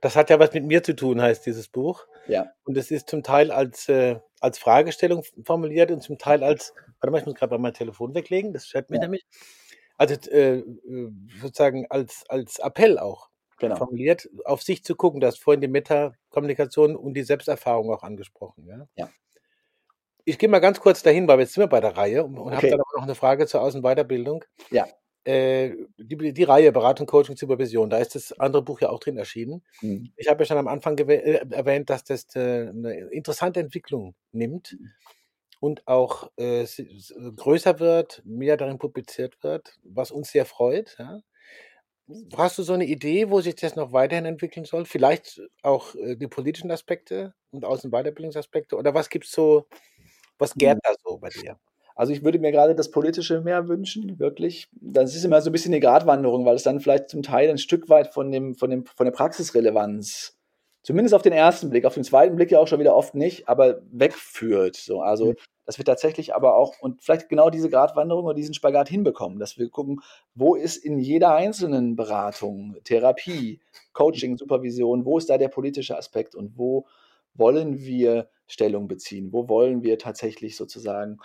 Das 0.01 0.15
hat 0.15 0.29
ja 0.29 0.39
was 0.39 0.53
mit 0.53 0.65
mir 0.65 0.83
zu 0.83 0.95
tun, 0.95 1.21
heißt 1.21 1.45
dieses 1.45 1.67
Buch. 1.67 2.05
Ja. 2.27 2.51
Und 2.63 2.77
es 2.77 2.91
ist 2.91 3.09
zum 3.09 3.23
Teil 3.23 3.51
als, 3.51 3.89
äh, 3.89 4.19
als 4.39 4.59
Fragestellung 4.59 5.23
formuliert 5.43 5.91
und 5.91 6.01
zum 6.01 6.17
Teil 6.17 6.43
als, 6.43 6.73
warte 6.99 7.11
mal, 7.11 7.19
ich 7.19 7.25
muss 7.25 7.35
gerade 7.35 7.53
mal 7.53 7.59
mein 7.59 7.73
Telefon 7.73 8.13
weglegen, 8.13 8.53
das 8.53 8.67
stört 8.67 8.89
mich 8.89 8.97
ja. 8.97 9.03
nämlich. 9.03 9.25
Also 9.97 10.13
äh, 10.29 10.63
sozusagen 11.41 11.87
als, 11.89 12.23
als 12.29 12.59
Appell 12.59 12.99
auch 12.99 13.29
genau. 13.57 13.75
formuliert, 13.75 14.29
auf 14.45 14.61
sich 14.61 14.83
zu 14.83 14.95
gucken. 14.95 15.19
Du 15.19 15.27
hast 15.27 15.39
vorhin 15.39 15.61
die 15.61 15.67
Metakommunikation 15.67 16.95
und 16.95 17.15
die 17.15 17.23
Selbsterfahrung 17.23 17.91
auch 17.91 18.03
angesprochen. 18.03 18.65
Ja. 18.67 18.87
ja. 18.95 19.09
Ich 20.23 20.37
gehe 20.37 20.49
mal 20.49 20.59
ganz 20.59 20.79
kurz 20.79 21.01
dahin, 21.03 21.27
weil 21.27 21.37
wir 21.37 21.43
jetzt 21.43 21.53
sind 21.53 21.63
wir 21.63 21.67
bei 21.67 21.79
der 21.79 21.97
Reihe 21.97 22.23
und 22.23 22.37
okay. 22.37 22.55
habe 22.55 22.69
dann 22.69 22.81
auch 22.81 22.95
noch 22.95 23.03
eine 23.03 23.15
Frage 23.15 23.47
zur 23.47 23.61
Außenweiterbildung. 23.61 24.45
Ja. 24.69 24.87
Äh, 25.27 25.75
die, 25.97 26.31
die 26.31 26.43
Reihe 26.43 26.71
Beratung, 26.71 27.05
Coaching, 27.05 27.35
Supervision, 27.35 27.89
da 27.89 27.97
ist 27.97 28.15
das 28.15 28.31
andere 28.39 28.61
Buch 28.61 28.79
ja 28.79 28.89
auch 28.89 29.01
drin 29.01 29.17
erschienen. 29.17 29.61
Mhm. 29.81 30.13
Ich 30.15 30.29
habe 30.29 30.41
ja 30.41 30.45
schon 30.45 30.57
am 30.57 30.69
Anfang 30.69 30.97
äh, 30.99 31.45
erwähnt, 31.51 31.89
dass 31.89 32.05
das 32.05 32.33
äh, 32.33 32.69
eine 32.69 32.93
interessante 33.11 33.59
Entwicklung 33.59 34.15
nimmt 34.31 34.77
mhm. 34.79 34.89
und 35.59 35.85
auch 35.85 36.31
äh, 36.37 36.65
größer 37.35 37.81
wird, 37.81 38.21
mehr 38.23 38.55
darin 38.55 38.77
publiziert 38.77 39.43
wird, 39.43 39.77
was 39.83 40.11
uns 40.11 40.31
sehr 40.31 40.45
freut. 40.45 40.95
Ja. 40.97 41.19
Hast 42.37 42.57
du 42.57 42.63
so 42.63 42.71
eine 42.71 42.85
Idee, 42.85 43.29
wo 43.29 43.41
sich 43.41 43.55
das 43.55 43.75
noch 43.75 43.91
weiterhin 43.91 44.23
entwickeln 44.23 44.63
soll? 44.63 44.85
Vielleicht 44.85 45.41
auch 45.61 45.93
äh, 45.95 46.15
die 46.15 46.27
politischen 46.27 46.71
Aspekte 46.71 47.33
und 47.51 47.65
Außenweiterbildungsaspekte? 47.65 48.77
Oder 48.77 48.93
was 48.93 49.09
gibt 49.09 49.25
es 49.25 49.31
so, 49.33 49.67
was 50.37 50.53
gärt 50.53 50.77
mhm. 50.77 50.81
da 50.83 50.93
so 51.03 51.17
bei 51.17 51.27
dir? 51.27 51.59
Also 51.97 52.13
ich 52.13 52.23
würde 52.23 52.37
mir 52.37 52.51
gerade 52.51 52.75
das 52.75 52.91
Politische 52.91 53.41
mehr 53.41 53.67
wünschen, 53.67 54.19
wirklich. 54.19 54.67
Das 54.71 55.15
ist 55.15 55.25
immer 55.25 55.41
so 55.41 55.49
ein 55.49 55.51
bisschen 55.51 55.73
eine 55.73 55.79
Gratwanderung, 55.79 56.45
weil 56.45 56.55
es 56.55 56.61
dann 56.61 56.79
vielleicht 56.79 57.09
zum 57.09 57.23
Teil 57.23 57.49
ein 57.49 57.57
Stück 57.57 57.89
weit 57.89 58.13
von, 58.13 58.31
dem, 58.31 58.53
von, 58.53 58.69
dem, 58.69 58.85
von 58.85 59.05
der 59.05 59.11
Praxisrelevanz, 59.11 60.37
zumindest 60.83 61.15
auf 61.15 61.23
den 61.23 61.33
ersten 61.33 61.71
Blick, 61.71 61.85
auf 61.85 61.95
den 61.95 62.03
zweiten 62.03 62.35
Blick 62.35 62.51
ja 62.51 62.59
auch 62.59 62.67
schon 62.67 62.79
wieder 62.79 62.95
oft 62.95 63.15
nicht, 63.15 63.49
aber 63.49 63.81
wegführt. 63.91 64.75
So. 64.75 65.01
Also 65.01 65.31
mhm. 65.31 65.35
dass 65.65 65.79
wir 65.79 65.85
tatsächlich 65.85 66.35
aber 66.35 66.55
auch 66.55 66.75
und 66.81 67.01
vielleicht 67.01 67.29
genau 67.29 67.49
diese 67.49 67.71
Gratwanderung 67.71 68.25
oder 68.25 68.35
diesen 68.35 68.53
Spagat 68.53 68.89
hinbekommen, 68.89 69.39
dass 69.39 69.57
wir 69.57 69.67
gucken, 69.67 70.01
wo 70.35 70.53
ist 70.53 70.77
in 70.77 70.99
jeder 70.99 71.33
einzelnen 71.33 71.95
Beratung, 71.95 72.75
Therapie, 72.83 73.59
Coaching, 73.93 74.37
Supervision, 74.37 75.03
wo 75.03 75.17
ist 75.17 75.31
da 75.31 75.39
der 75.39 75.49
politische 75.49 75.97
Aspekt 75.97 76.35
und 76.35 76.59
wo 76.59 76.85
wollen 77.33 77.79
wir 77.79 78.29
Stellung 78.45 78.87
beziehen, 78.87 79.33
wo 79.33 79.49
wollen 79.49 79.81
wir 79.81 79.97
tatsächlich 79.97 80.55
sozusagen 80.55 81.17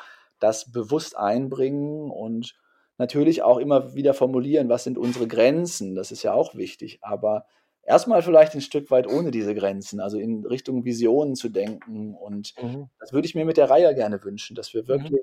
das 0.42 0.70
bewusst 0.72 1.16
einbringen 1.16 2.10
und 2.10 2.54
natürlich 2.98 3.42
auch 3.42 3.58
immer 3.58 3.94
wieder 3.94 4.14
formulieren, 4.14 4.68
was 4.68 4.84
sind 4.84 4.98
unsere 4.98 5.26
Grenzen. 5.26 5.94
Das 5.94 6.12
ist 6.12 6.22
ja 6.22 6.32
auch 6.34 6.54
wichtig. 6.54 6.98
Aber 7.02 7.46
erstmal 7.82 8.22
vielleicht 8.22 8.54
ein 8.54 8.60
Stück 8.60 8.90
weit 8.90 9.06
ohne 9.06 9.30
diese 9.30 9.54
Grenzen, 9.54 10.00
also 10.00 10.18
in 10.18 10.44
Richtung 10.46 10.84
Visionen 10.84 11.34
zu 11.34 11.48
denken. 11.48 12.14
Und 12.14 12.54
mhm. 12.62 12.88
das 13.00 13.12
würde 13.12 13.26
ich 13.26 13.34
mir 13.34 13.44
mit 13.44 13.56
der 13.56 13.70
Reihe 13.70 13.94
gerne 13.94 14.22
wünschen, 14.22 14.54
dass 14.54 14.72
wir 14.74 14.82
mhm. 14.82 14.88
wirklich 14.88 15.12
mhm. 15.12 15.18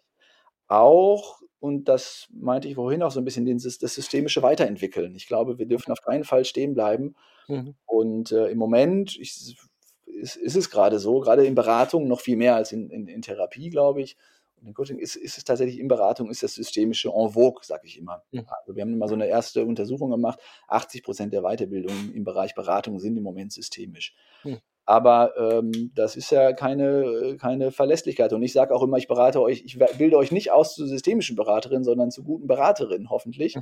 auch, 0.67 1.41
und 1.59 1.85
das 1.85 2.27
meinte 2.31 2.67
ich 2.67 2.75
vorhin 2.75 3.03
auch 3.03 3.11
so 3.11 3.19
ein 3.19 3.25
bisschen, 3.25 3.45
das 3.45 3.79
Systemische 3.79 4.41
weiterentwickeln. 4.43 5.15
Ich 5.15 5.27
glaube, 5.27 5.57
wir 5.57 5.65
dürfen 5.65 5.91
auf 5.91 6.01
keinen 6.01 6.23
Fall 6.23 6.45
stehen 6.45 6.73
bleiben. 6.73 7.15
Mhm. 7.47 7.75
Und 7.85 8.31
äh, 8.31 8.47
im 8.47 8.57
Moment 8.57 9.17
ich, 9.19 9.57
ist, 10.05 10.35
ist, 10.35 10.55
es 10.55 10.69
gerade 10.69 10.99
so, 10.99 11.19
gerade 11.19 11.45
in 11.45 11.55
Beratung 11.55 12.07
noch 12.07 12.21
viel 12.21 12.37
mehr 12.37 12.55
als 12.55 12.71
in, 12.71 12.89
in, 12.89 13.07
in 13.07 13.21
Therapie, 13.21 13.69
glaube 13.69 14.01
ich, 14.01 14.17
und 14.61 14.67
in 14.67 14.73
Coaching 14.73 14.99
ist, 14.99 15.15
ist 15.15 15.37
es 15.37 15.43
tatsächlich 15.43 15.79
in 15.79 15.87
Beratung, 15.87 16.29
ist 16.29 16.43
das 16.43 16.55
Systemische 16.55 17.09
en 17.09 17.29
vogue, 17.29 17.63
sage 17.63 17.85
ich 17.85 17.97
immer. 17.97 18.23
Mhm. 18.31 18.45
Also 18.49 18.75
wir 18.75 18.81
haben 18.81 18.97
mal 18.97 19.07
so 19.07 19.15
eine 19.15 19.27
erste 19.27 19.65
Untersuchung 19.65 20.11
gemacht, 20.11 20.39
80 20.67 21.03
Prozent 21.03 21.33
der 21.33 21.41
Weiterbildungen 21.41 22.13
im 22.13 22.23
Bereich 22.23 22.55
Beratung 22.55 22.99
sind 22.99 23.17
im 23.17 23.23
Moment 23.23 23.53
systemisch. 23.53 24.15
Mhm. 24.43 24.59
Aber 24.85 25.37
ähm, 25.37 25.91
das 25.93 26.15
ist 26.15 26.31
ja 26.31 26.51
keine, 26.51 27.37
keine 27.39 27.71
Verlässlichkeit. 27.71 28.33
Und 28.33 28.41
ich 28.41 28.53
sage 28.53 28.73
auch 28.73 28.81
immer, 28.81 28.97
ich 28.97 29.07
berate 29.07 29.39
euch, 29.39 29.61
ich 29.63 29.77
bilde 29.99 30.17
euch 30.17 30.31
nicht 30.31 30.51
aus 30.51 30.73
zu 30.73 30.87
systemischen 30.87 31.35
Beraterinnen, 31.35 31.83
sondern 31.83 32.09
zu 32.09 32.23
guten 32.23 32.47
Beraterinnen, 32.47 33.11
hoffentlich. 33.11 33.55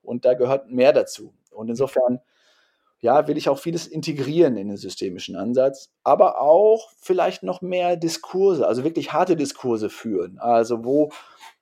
Und 0.00 0.24
da 0.24 0.32
gehört 0.32 0.70
mehr 0.70 0.94
dazu. 0.94 1.34
Und 1.50 1.68
insofern 1.68 2.20
ja, 3.00 3.26
will 3.26 3.38
ich 3.38 3.48
auch 3.48 3.58
vieles 3.58 3.86
integrieren 3.86 4.56
in 4.56 4.68
den 4.68 4.76
systemischen 4.76 5.34
Ansatz, 5.34 5.90
aber 6.04 6.40
auch 6.40 6.90
vielleicht 6.98 7.42
noch 7.42 7.62
mehr 7.62 7.96
Diskurse, 7.96 8.66
also 8.66 8.84
wirklich 8.84 9.12
harte 9.12 9.36
Diskurse 9.36 9.88
führen. 9.88 10.38
Also 10.38 10.84
wo 10.84 11.10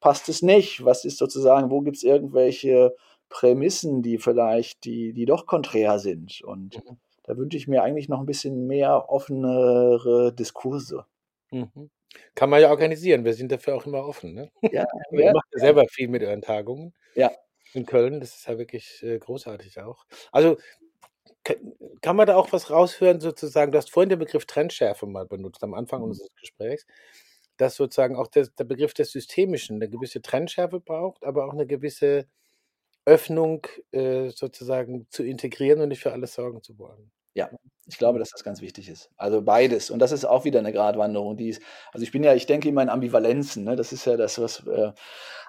passt 0.01 0.29
es 0.29 0.43
nicht? 0.43 0.85
Was 0.85 1.05
ist 1.05 1.19
sozusagen, 1.19 1.71
wo 1.71 1.81
gibt 1.81 1.97
es 1.97 2.03
irgendwelche 2.03 2.95
Prämissen, 3.29 4.03
die 4.03 4.19
vielleicht, 4.19 4.85
die, 4.85 5.13
die 5.13 5.27
doch 5.27 5.47
konträr 5.47 5.99
sind? 6.01 6.41
Und 6.43 6.77
mhm. 6.85 6.97
da 7.23 7.37
wünsche 7.37 7.57
ich 7.57 7.69
mir 7.69 7.83
eigentlich 7.83 8.09
noch 8.09 8.21
ein 8.21 8.27
bisschen 8.27 8.67
mehr 8.67 9.09
offenere 9.09 10.33
Diskurse. 10.33 11.05
Mhm. 11.53 11.91
Kann 12.35 12.51
man 12.51 12.61
ja 12.61 12.71
organisieren, 12.71 13.25
wir 13.25 13.35
sind 13.35 13.53
dafür 13.53 13.77
auch 13.77 13.87
immer 13.87 14.05
offen. 14.05 14.35
Ne? 14.35 14.51
Ja, 14.63 14.87
Ihr 15.13 15.25
ja, 15.27 15.33
macht 15.33 15.47
ja 15.53 15.61
selber 15.61 15.85
viel 15.89 16.09
mit 16.09 16.23
euren 16.23 16.43
Tagungen. 16.43 16.95
Ja. 17.15 17.31
In 17.75 17.85
Köln, 17.85 18.19
das 18.19 18.35
ist 18.35 18.49
ja 18.49 18.57
wirklich 18.59 19.03
äh, 19.03 19.19
großartig 19.19 19.79
auch. 19.81 20.07
Also 20.33 20.57
kann 22.03 22.17
man 22.17 22.27
da 22.27 22.37
auch 22.37 22.53
was 22.53 22.71
raushören, 22.71 23.21
sozusagen? 23.21 23.73
Du 23.73 23.79
hast 23.79 23.91
vorhin 23.91 24.11
den 24.11 24.19
Begriff 24.19 24.47
Trendschärfe 24.47 25.07
mal 25.07 25.27
benutzt 25.27 25.63
am 25.63 25.75
Anfang 25.75 26.01
mhm. 26.01 26.09
unseres 26.09 26.35
Gesprächs, 26.41 26.87
dass 27.57 27.77
sozusagen 27.77 28.17
auch 28.17 28.29
der, 28.29 28.47
der 28.47 28.65
Begriff 28.65 28.95
des 28.95 29.13
Systemischen 29.13 29.77
eine 29.77 29.89
gewisse 29.89 30.23
Trendschärfe 30.23 30.81
braucht, 30.81 31.25
aber 31.25 31.47
auch 31.47 31.53
eine 31.53 31.67
gewisse 31.67 32.27
Öffnung 33.05 33.67
äh, 33.93 34.31
sozusagen 34.31 35.07
zu 35.11 35.25
integrieren 35.25 35.81
und 35.81 35.89
nicht 35.89 36.03
für 36.03 36.13
alles 36.13 36.35
sorgen 36.35 36.63
zu 36.63 36.79
wollen. 36.79 37.11
Ja, 37.39 37.49
ich 37.87 37.99
glaube, 37.99 38.19
dass 38.19 38.31
das 38.31 38.43
ganz 38.43 38.61
wichtig 38.63 38.89
ist. 38.89 39.11
Also 39.17 39.43
beides. 39.43 39.91
Und 39.91 40.01
das 40.01 40.11
ist 40.11 40.25
auch 40.25 40.45
wieder 40.45 40.59
eine 40.59 40.73
Gratwanderung. 40.73 41.37
Die 41.37 41.51
ist, 41.51 41.63
also 41.93 42.03
ich 42.03 42.11
bin 42.11 42.25
ja, 42.25 42.35
ich 42.35 42.47
denke 42.47 42.69
immer 42.69 42.83
in 42.83 42.89
Ambivalenzen. 42.89 43.63
Ne? 43.63 43.77
Das 43.77 43.93
ist 43.93 44.07
ja 44.07 44.17
das, 44.17 44.41
was. 44.41 44.67
Äh, 44.67 44.91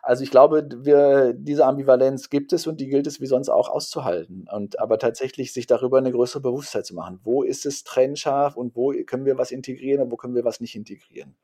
also 0.03 0.23
ich 0.23 0.29
glaube, 0.29 0.69
wir, 0.83 1.33
diese 1.33 1.65
Ambivalenz 1.65 2.29
gibt 2.29 2.53
es 2.53 2.67
und 2.67 2.79
die 2.79 2.89
gilt 2.89 3.07
es 3.07 3.19
wie 3.21 3.25
sonst 3.25 3.49
auch 3.49 3.69
auszuhalten. 3.69 4.47
Und 4.53 4.79
aber 4.79 4.99
tatsächlich 4.99 5.51
sich 5.51 5.65
darüber 5.65 5.97
eine 5.97 6.11
größere 6.11 6.41
Bewusstheit 6.41 6.85
zu 6.85 6.93
machen. 6.93 7.19
Wo 7.23 7.41
ist 7.41 7.65
es 7.65 7.83
trennscharf 7.83 8.55
und 8.55 8.75
wo 8.75 8.93
können 9.07 9.25
wir 9.25 9.39
was 9.39 9.49
integrieren 9.49 10.03
und 10.03 10.11
wo 10.11 10.15
können 10.15 10.35
wir 10.35 10.45
was 10.45 10.61
nicht 10.61 10.75
integrieren? 10.75 11.35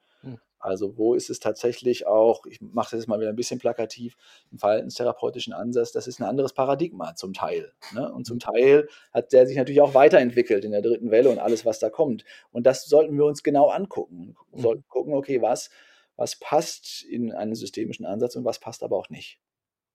Also 0.66 0.98
wo 0.98 1.14
ist 1.14 1.30
es 1.30 1.40
tatsächlich 1.40 2.08
auch, 2.08 2.48
ich 2.48 2.60
mache 2.60 2.90
das 2.90 3.02
jetzt 3.02 3.08
mal 3.08 3.20
wieder 3.20 3.30
ein 3.30 3.36
bisschen 3.36 3.60
plakativ, 3.60 4.18
im 4.52 4.58
verhaltenstherapeutischen 4.58 5.54
Ansatz, 5.54 5.92
das 5.92 6.08
ist 6.08 6.20
ein 6.20 6.24
anderes 6.24 6.54
Paradigma 6.54 7.14
zum 7.14 7.34
Teil. 7.34 7.72
Ne? 7.94 8.12
Und 8.12 8.26
zum 8.26 8.40
Teil 8.40 8.88
hat 9.14 9.32
der 9.32 9.46
sich 9.46 9.58
natürlich 9.58 9.82
auch 9.82 9.94
weiterentwickelt 9.94 10.66
in 10.66 10.72
der 10.72 10.82
dritten 10.82 11.12
Welle 11.12 11.30
und 11.30 11.38
alles, 11.38 11.68
was 11.68 11.78
da 11.78 11.92
kommt. 11.92 12.26
Und 12.52 12.66
das 12.66 12.86
sollten 12.86 13.16
wir 13.16 13.26
uns 13.26 13.44
genau 13.44 13.70
angucken. 13.70 14.36
Wir 14.52 14.64
sollten 14.64 14.82
mhm. 14.82 14.90
gucken, 14.90 15.14
okay, 15.14 15.40
was, 15.40 15.70
was 16.16 16.40
passt 16.40 17.04
in 17.04 17.32
einen 17.32 17.54
systemischen 17.54 18.08
Ansatz 18.08 18.36
und 18.36 18.44
was 18.44 18.60
passt 18.60 18.82
aber 18.82 18.98
auch 18.98 19.10
nicht. 19.10 19.40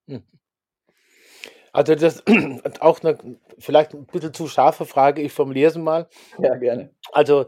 Mhm. 0.06 0.22
Also 1.72 1.96
das 1.96 2.20
ist 2.64 2.80
auch 2.80 3.02
eine 3.02 3.18
vielleicht 3.58 3.94
ein 3.94 4.06
bisschen 4.06 4.34
zu 4.34 4.46
scharfe 4.46 4.86
Frage, 4.86 5.20
ich 5.20 5.32
formuliere 5.32 5.70
es 5.70 5.76
mal. 5.76 6.08
Ja, 6.38 6.54
gerne. 6.54 6.94
Also 7.10 7.46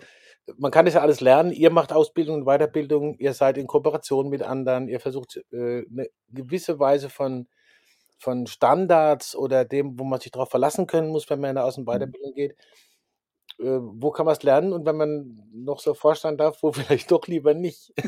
man 0.57 0.70
kann 0.70 0.85
das 0.85 0.94
ja 0.94 1.00
alles 1.00 1.20
lernen. 1.20 1.52
Ihr 1.52 1.70
macht 1.70 1.92
Ausbildung 1.92 2.37
und 2.37 2.44
Weiterbildung, 2.44 3.16
ihr 3.18 3.33
seid 3.35 3.59
in 3.59 3.66
Kooperation 3.66 4.28
mit 4.28 4.42
anderen, 4.42 4.88
ihr 4.88 5.00
versucht 5.00 5.37
äh, 5.52 5.85
eine 5.90 6.09
gewisse 6.31 6.78
Weise 6.78 7.11
von, 7.11 7.48
von 8.18 8.46
Standards 8.46 9.37
oder 9.37 9.64
dem, 9.64 9.98
wo 9.98 10.05
man 10.05 10.20
sich 10.20 10.33
darauf 10.33 10.50
verlassen 10.50 10.87
können 10.87 11.09
muss, 11.09 11.28
wenn 11.31 11.40
man 11.40 11.50
in 11.50 11.57
der 11.57 11.64
Außen- 11.64 11.78
und 11.78 11.85
mhm. 11.85 11.92
Weiterbildung 11.92 12.35
geht. 12.35 12.52
Äh, 13.59 13.78
wo 13.81 14.11
kann 14.11 14.26
man 14.26 14.35
es 14.35 14.42
lernen? 14.42 14.72
Und 14.72 14.87
wenn 14.87 14.96
man 14.96 15.48
noch 15.52 15.81
so 15.81 15.94
vorstellen 15.94 16.37
darf, 16.37 16.62
wo 16.62 16.72
vielleicht 16.72 17.11
doch 17.11 17.26
lieber 17.26 17.55
nicht? 17.55 17.92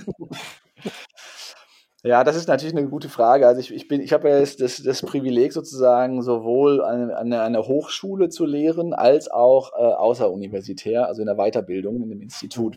Ja, 2.06 2.22
das 2.22 2.36
ist 2.36 2.48
natürlich 2.48 2.76
eine 2.76 2.86
gute 2.86 3.08
Frage. 3.08 3.46
Also 3.46 3.60
ich, 3.60 3.72
ich 3.72 3.88
bin, 3.88 4.02
ich 4.02 4.12
habe 4.12 4.28
ja 4.28 4.38
das, 4.38 4.56
das, 4.56 4.82
das 4.82 5.00
Privileg 5.00 5.54
sozusagen 5.54 6.20
sowohl 6.20 6.84
an, 6.84 7.10
an 7.10 7.32
einer 7.32 7.66
Hochschule 7.66 8.28
zu 8.28 8.44
lehren 8.44 8.92
als 8.92 9.30
auch 9.30 9.72
äh, 9.72 9.76
außeruniversitär, 9.76 11.06
also 11.06 11.22
in 11.22 11.26
der 11.26 11.36
Weiterbildung 11.36 12.02
in 12.02 12.10
dem 12.10 12.20
Institut. 12.20 12.76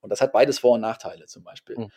Und 0.00 0.10
das 0.10 0.20
hat 0.20 0.32
beides 0.32 0.60
Vor- 0.60 0.74
und 0.74 0.80
Nachteile 0.80 1.26
zum 1.26 1.42
Beispiel. 1.42 1.76
Mhm. 1.76 1.88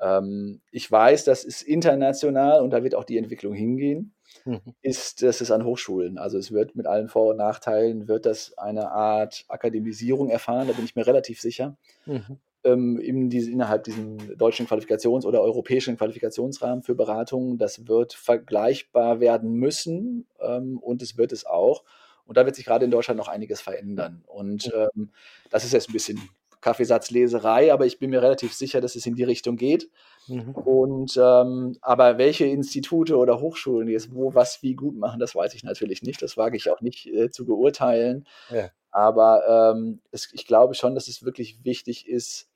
Ähm, 0.00 0.60
ich 0.70 0.90
weiß, 0.90 1.24
das 1.24 1.44
ist 1.44 1.60
international 1.60 2.62
und 2.62 2.70
da 2.70 2.82
wird 2.82 2.94
auch 2.94 3.04
die 3.04 3.18
Entwicklung 3.18 3.52
hingehen. 3.52 4.14
Mhm. 4.46 4.60
Ist 4.80 5.22
das 5.22 5.42
ist 5.42 5.50
an 5.50 5.66
Hochschulen. 5.66 6.16
Also 6.16 6.38
es 6.38 6.50
wird 6.50 6.76
mit 6.76 6.86
allen 6.86 7.08
Vor- 7.08 7.32
und 7.32 7.36
Nachteilen 7.36 8.08
wird 8.08 8.24
das 8.24 8.56
eine 8.56 8.90
Art 8.90 9.44
Akademisierung 9.48 10.30
erfahren. 10.30 10.66
Da 10.66 10.72
bin 10.72 10.86
ich 10.86 10.96
mir 10.96 11.06
relativ 11.06 11.42
sicher. 11.42 11.76
Mhm 12.06 12.38
ähm, 12.64 12.98
in 12.98 13.30
diese, 13.30 13.50
innerhalb 13.50 13.84
diesem 13.84 14.36
deutschen 14.36 14.66
Qualifikations- 14.66 15.24
oder 15.24 15.40
europäischen 15.42 15.96
Qualifikationsrahmen 15.96 16.82
für 16.82 16.94
Beratungen. 16.94 17.58
Das 17.58 17.86
wird 17.86 18.12
vergleichbar 18.12 19.20
werden 19.20 19.52
müssen 19.52 20.26
ähm, 20.40 20.78
und 20.78 21.02
es 21.02 21.16
wird 21.16 21.32
es 21.32 21.46
auch. 21.46 21.84
Und 22.26 22.36
da 22.36 22.44
wird 22.46 22.54
sich 22.54 22.64
gerade 22.64 22.84
in 22.84 22.90
Deutschland 22.90 23.18
noch 23.18 23.28
einiges 23.28 23.60
verändern. 23.60 24.22
Und 24.26 24.70
ähm, 24.74 25.10
das 25.50 25.64
ist 25.64 25.72
jetzt 25.72 25.88
ein 25.88 25.92
bisschen 25.92 26.20
Kaffeesatzleserei, 26.60 27.72
aber 27.72 27.86
ich 27.86 27.98
bin 27.98 28.10
mir 28.10 28.22
relativ 28.22 28.52
sicher, 28.52 28.80
dass 28.80 28.94
es 28.94 29.06
in 29.06 29.14
die 29.14 29.24
Richtung 29.24 29.56
geht. 29.56 29.90
Mhm. 30.28 30.50
Und 30.50 31.16
ähm, 31.16 31.78
aber 31.80 32.18
welche 32.18 32.44
Institute 32.44 33.16
oder 33.16 33.40
Hochschulen 33.40 33.88
jetzt 33.88 34.14
wo 34.14 34.34
was 34.34 34.62
wie 34.62 34.74
gut 34.74 34.96
machen, 34.96 35.18
das 35.18 35.34
weiß 35.34 35.54
ich 35.54 35.64
natürlich 35.64 36.02
nicht. 36.02 36.22
Das 36.22 36.36
wage 36.36 36.56
ich 36.56 36.70
auch 36.70 36.80
nicht 36.80 37.06
äh, 37.06 37.30
zu 37.30 37.46
beurteilen. 37.46 38.26
Ja. 38.50 38.68
Aber 38.90 39.72
ähm, 39.74 40.00
es, 40.10 40.28
ich 40.32 40.46
glaube 40.46 40.74
schon, 40.74 40.94
dass 40.94 41.08
es 41.08 41.24
wirklich 41.24 41.64
wichtig 41.64 42.08
ist, 42.08 42.49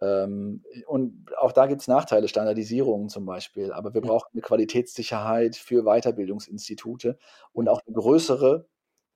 und 0.00 1.26
auch 1.36 1.52
da 1.52 1.66
gibt 1.66 1.82
es 1.82 1.88
Nachteile, 1.88 2.26
Standardisierungen 2.26 3.10
zum 3.10 3.26
Beispiel. 3.26 3.72
Aber 3.72 3.92
wir 3.92 4.00
brauchen 4.00 4.28
eine 4.32 4.40
Qualitätssicherheit 4.40 5.56
für 5.56 5.82
Weiterbildungsinstitute 5.84 7.18
und 7.52 7.68
auch 7.68 7.82
eine 7.86 7.94
größere, 7.94 8.66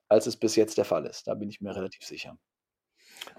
als 0.08 0.26
es 0.26 0.36
bis 0.36 0.56
jetzt 0.56 0.76
der 0.76 0.84
Fall 0.84 1.06
ist. 1.06 1.26
Da 1.26 1.34
bin 1.34 1.48
ich 1.48 1.62
mir 1.62 1.74
relativ 1.74 2.04
sicher. 2.04 2.36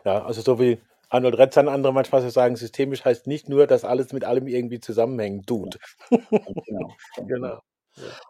Ja, 0.04 0.26
also 0.26 0.42
so 0.42 0.60
wie 0.60 0.80
Arnold 1.10 1.38
Retzan 1.38 1.68
andere 1.68 1.94
manchmal 1.94 2.22
so 2.22 2.30
sagen, 2.30 2.56
systemisch 2.56 3.06
heißt 3.06 3.28
nicht 3.28 3.48
nur, 3.48 3.68
dass 3.68 3.86
alles 3.86 4.12
mit 4.12 4.24
allem 4.24 4.48
irgendwie 4.48 4.80
zusammenhängen 4.80 5.44
tut. 5.46 5.78
Genau. 6.10 6.96
genau. 7.28 7.62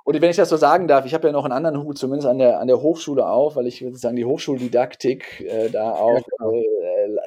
Und 0.03 0.21
wenn 0.21 0.29
ich 0.29 0.35
das 0.35 0.49
so 0.49 0.57
sagen 0.57 0.87
darf, 0.87 1.05
ich 1.05 1.13
habe 1.13 1.27
ja 1.27 1.33
noch 1.33 1.43
einen 1.43 1.53
anderen 1.53 1.81
Hut, 1.81 1.97
zumindest 1.97 2.27
an 2.27 2.37
der, 2.37 2.59
an 2.59 2.67
der 2.67 2.81
Hochschule 2.81 3.27
auch, 3.27 3.55
weil 3.55 3.65
ich 3.65 3.79
sozusagen 3.79 4.15
die 4.15 4.25
Hochschuldidaktik 4.25 5.41
äh, 5.41 5.69
da 5.69 5.91
auch 5.91 6.21
genau. 6.37 6.51
äh, 6.51 6.63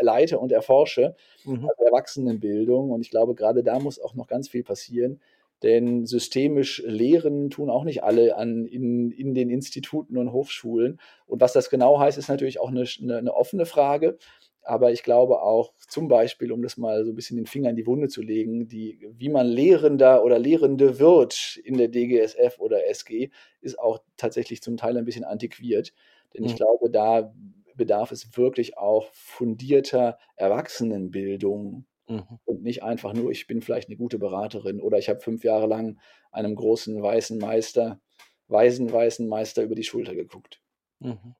leite 0.00 0.38
und 0.38 0.52
erforsche, 0.52 1.14
mhm. 1.44 1.68
also 1.68 1.84
Erwachsenenbildung. 1.84 2.90
Und 2.90 3.00
ich 3.00 3.10
glaube, 3.10 3.34
gerade 3.34 3.62
da 3.62 3.78
muss 3.78 4.00
auch 4.00 4.14
noch 4.14 4.26
ganz 4.26 4.48
viel 4.48 4.62
passieren. 4.62 5.20
Denn 5.62 6.06
systemisch 6.06 6.82
lehren 6.86 7.50
tun 7.50 7.68
auch 7.68 7.82
nicht 7.82 8.04
alle 8.04 8.36
an, 8.36 8.64
in, 8.66 9.10
in 9.10 9.34
den 9.34 9.50
Instituten 9.50 10.16
und 10.16 10.32
Hochschulen. 10.32 11.00
Und 11.26 11.40
was 11.40 11.52
das 11.52 11.68
genau 11.68 11.98
heißt, 11.98 12.16
ist 12.16 12.28
natürlich 12.28 12.60
auch 12.60 12.68
eine, 12.68 12.84
eine, 13.00 13.16
eine 13.16 13.34
offene 13.34 13.66
Frage. 13.66 14.18
Aber 14.62 14.92
ich 14.92 15.02
glaube 15.02 15.42
auch 15.42 15.72
zum 15.88 16.08
Beispiel, 16.08 16.52
um 16.52 16.62
das 16.62 16.76
mal 16.76 17.04
so 17.04 17.10
ein 17.10 17.14
bisschen 17.14 17.38
den 17.38 17.46
Finger 17.46 17.70
in 17.70 17.76
die 17.76 17.86
Wunde 17.86 18.08
zu 18.08 18.22
legen, 18.22 18.68
die, 18.68 19.00
wie 19.16 19.30
man 19.30 19.46
Lehrender 19.46 20.22
oder 20.22 20.38
Lehrende 20.38 20.98
wird 20.98 21.58
in 21.64 21.78
der 21.78 21.88
DGSF 21.88 22.58
oder 22.58 22.86
SG, 22.86 23.30
ist 23.62 23.78
auch 23.78 23.98
tatsächlich 24.16 24.62
zum 24.62 24.76
Teil 24.76 24.96
ein 24.96 25.06
bisschen 25.06 25.24
antiquiert. 25.24 25.94
Denn 26.34 26.44
ich 26.44 26.52
mhm. 26.52 26.56
glaube, 26.56 26.90
da 26.90 27.32
bedarf 27.78 28.12
es 28.12 28.36
wirklich 28.36 28.76
auch 28.76 29.08
fundierter 29.12 30.18
Erwachsenenbildung 30.36 31.86
mhm. 32.08 32.38
und 32.44 32.62
nicht 32.62 32.82
einfach 32.82 33.14
nur, 33.14 33.30
ich 33.30 33.46
bin 33.46 33.62
vielleicht 33.62 33.88
eine 33.88 33.96
gute 33.96 34.18
Beraterin 34.18 34.82
oder 34.82 34.98
ich 34.98 35.08
habe 35.08 35.20
fünf 35.20 35.44
Jahre 35.44 35.66
lang 35.66 35.98
einem 36.30 36.54
großen 36.54 37.02
weißen 37.02 37.38
Meister, 37.38 38.00
weisen 38.48 38.92
weißen 38.92 39.26
Meister 39.26 39.62
über 39.62 39.74
die 39.74 39.84
Schulter 39.84 40.14
geguckt. 40.14 40.60
Mhm. 40.98 41.34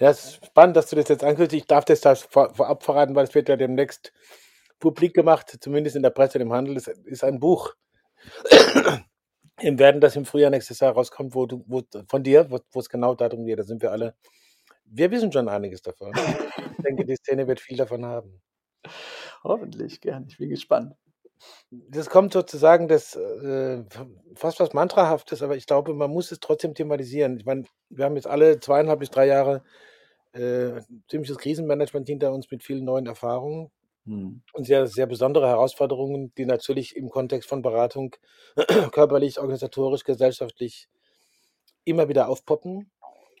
Ja, 0.00 0.10
es 0.10 0.24
ist 0.24 0.46
spannend, 0.46 0.76
dass 0.76 0.90
du 0.90 0.96
das 0.96 1.08
jetzt 1.08 1.24
ankündigst. 1.24 1.54
Ich 1.54 1.66
darf 1.66 1.84
das 1.84 2.00
da 2.00 2.14
vor, 2.14 2.54
vorab 2.54 2.82
verraten, 2.82 3.14
weil 3.14 3.24
es 3.24 3.34
wird 3.34 3.48
ja 3.48 3.56
demnächst 3.56 4.12
publik 4.78 5.14
gemacht, 5.14 5.58
zumindest 5.60 5.96
in 5.96 6.02
der 6.02 6.10
Presse 6.10 6.38
und 6.38 6.42
im 6.42 6.52
Handel. 6.52 6.76
Es 6.76 6.86
ist 6.86 7.24
ein 7.24 7.40
Buch. 7.40 7.74
Im 9.60 9.78
werden 9.80 10.00
das 10.00 10.14
im 10.14 10.24
Frühjahr 10.24 10.50
nächstes 10.50 10.78
Jahr 10.78 10.92
rauskommt, 10.92 11.34
wo 11.34 11.46
du, 11.46 11.64
wo, 11.66 11.82
von 12.06 12.22
dir, 12.22 12.48
wo, 12.48 12.60
wo 12.70 12.78
es 12.78 12.88
genau 12.88 13.16
darum 13.16 13.44
geht. 13.44 13.58
Da 13.58 13.64
sind 13.64 13.82
wir 13.82 13.90
alle. 13.90 14.14
Wir 14.90 15.10
wissen 15.10 15.32
schon 15.32 15.48
einiges 15.48 15.82
davon. 15.82 16.12
Ich 16.16 16.84
denke, 16.84 17.04
die 17.04 17.16
Szene 17.16 17.46
wird 17.46 17.60
viel 17.60 17.76
davon 17.76 18.04
haben. 18.04 18.40
Hoffentlich, 19.44 20.00
gern. 20.00 20.26
Ich 20.28 20.38
bin 20.38 20.50
gespannt. 20.50 20.94
Das 21.70 22.10
kommt 22.10 22.32
sozusagen 22.32 22.88
das 22.88 23.14
äh, 23.14 23.84
fast 24.34 24.58
was 24.58 24.72
Mantrahaftes, 24.72 25.42
aber 25.42 25.56
ich 25.56 25.66
glaube, 25.66 25.94
man 25.94 26.10
muss 26.10 26.32
es 26.32 26.40
trotzdem 26.40 26.74
thematisieren. 26.74 27.36
Ich 27.36 27.44
meine, 27.44 27.64
wir 27.90 28.04
haben 28.04 28.16
jetzt 28.16 28.26
alle 28.26 28.58
zweieinhalb 28.58 29.00
bis 29.00 29.10
drei 29.10 29.26
Jahre 29.26 29.62
äh, 30.32 30.80
ziemliches 31.08 31.38
Krisenmanagement 31.38 32.08
hinter 32.08 32.32
uns 32.32 32.50
mit 32.50 32.62
vielen 32.64 32.84
neuen 32.84 33.06
Erfahrungen 33.06 33.70
hm. 34.04 34.42
und 34.52 34.64
sehr, 34.64 34.86
sehr 34.86 35.06
besondere 35.06 35.48
Herausforderungen, 35.48 36.32
die 36.36 36.46
natürlich 36.46 36.96
im 36.96 37.08
Kontext 37.08 37.48
von 37.48 37.62
Beratung 37.62 38.16
körperlich, 38.92 39.38
organisatorisch, 39.38 40.04
gesellschaftlich 40.04 40.88
immer 41.84 42.08
wieder 42.08 42.28
aufpoppen. 42.28 42.90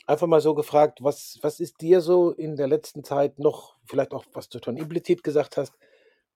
Einfach 0.08 0.26
mal 0.26 0.40
so 0.40 0.54
gefragt, 0.54 1.00
was, 1.02 1.38
was 1.42 1.60
ist 1.60 1.82
dir 1.82 2.00
so 2.00 2.30
in 2.30 2.56
der 2.56 2.66
letzten 2.66 3.04
Zeit 3.04 3.38
noch, 3.38 3.76
vielleicht 3.84 4.14
auch 4.14 4.24
was 4.32 4.48
du 4.48 4.58
schon 4.64 4.78
implizit 4.78 5.22
gesagt 5.22 5.58
hast, 5.58 5.74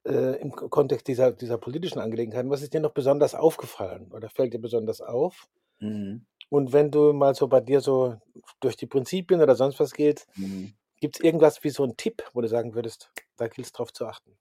äh, 0.04 0.38
im 0.42 0.52
Kontext 0.52 1.08
dieser, 1.08 1.32
dieser 1.32 1.56
politischen 1.56 1.98
Angelegenheiten, 1.98 2.50
was 2.50 2.61
ist 2.61 2.74
dir 2.74 2.80
noch 2.80 2.92
besonders 2.92 3.35
aufgefallen 3.35 4.12
oder 4.12 4.28
fällt 4.28 4.52
dir 4.52 4.58
besonders 4.58 5.00
auf? 5.00 5.48
Mhm. 5.78 6.26
Und 6.50 6.74
wenn 6.74 6.90
du 6.90 7.14
mal 7.14 7.35
so 7.35 7.48
bei 7.48 7.61
dir 7.61 7.80
so 7.80 8.16
durch 8.61 8.76
die 8.76 8.87
Prinzipien 8.87 9.40
oder 9.40 9.54
sonst 9.54 9.80
was 9.80 9.94
geht, 9.94 10.26
mhm. 10.37 10.74
gibt 11.00 11.16
es 11.16 11.24
irgendwas 11.24 11.64
wie 11.64 11.70
so 11.70 11.82
einen 11.82 11.96
Tipp, 11.96 12.24
wo 12.35 12.42
du 12.42 12.48
sagen 12.48 12.74
würdest, 12.74 13.11
da 13.38 13.48
gilt 13.48 13.68
es 13.68 13.72
drauf 13.72 13.90
zu 13.90 14.04
achten? 14.04 14.37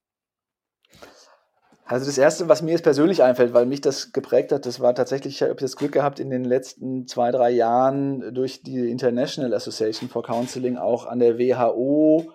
Also 1.92 2.06
das 2.06 2.18
Erste, 2.18 2.48
was 2.48 2.62
mir 2.62 2.72
jetzt 2.72 2.84
persönlich 2.84 3.22
einfällt, 3.22 3.52
weil 3.52 3.66
mich 3.66 3.82
das 3.82 4.14
geprägt 4.14 4.54
hat, 4.54 4.66
das 4.66 4.80
war 4.80 4.96
tatsächlich, 4.96 5.36
ich 5.36 5.42
habe 5.42 5.56
das 5.56 5.76
Glück 5.76 5.92
gehabt, 5.92 6.22
in 6.22 6.30
den 6.30 6.46
letzten 6.46 7.06
zwei, 7.06 7.32
drei 7.32 7.50
Jahren 7.50 8.34
durch 8.34 8.64
die 8.64 8.90
International 8.90 9.54
Association 9.54 10.08
for 10.08 10.24
Counseling 10.24 10.78
auch 10.78 11.06
an 11.06 11.20
der 11.20 11.38
WHO, 11.38 12.32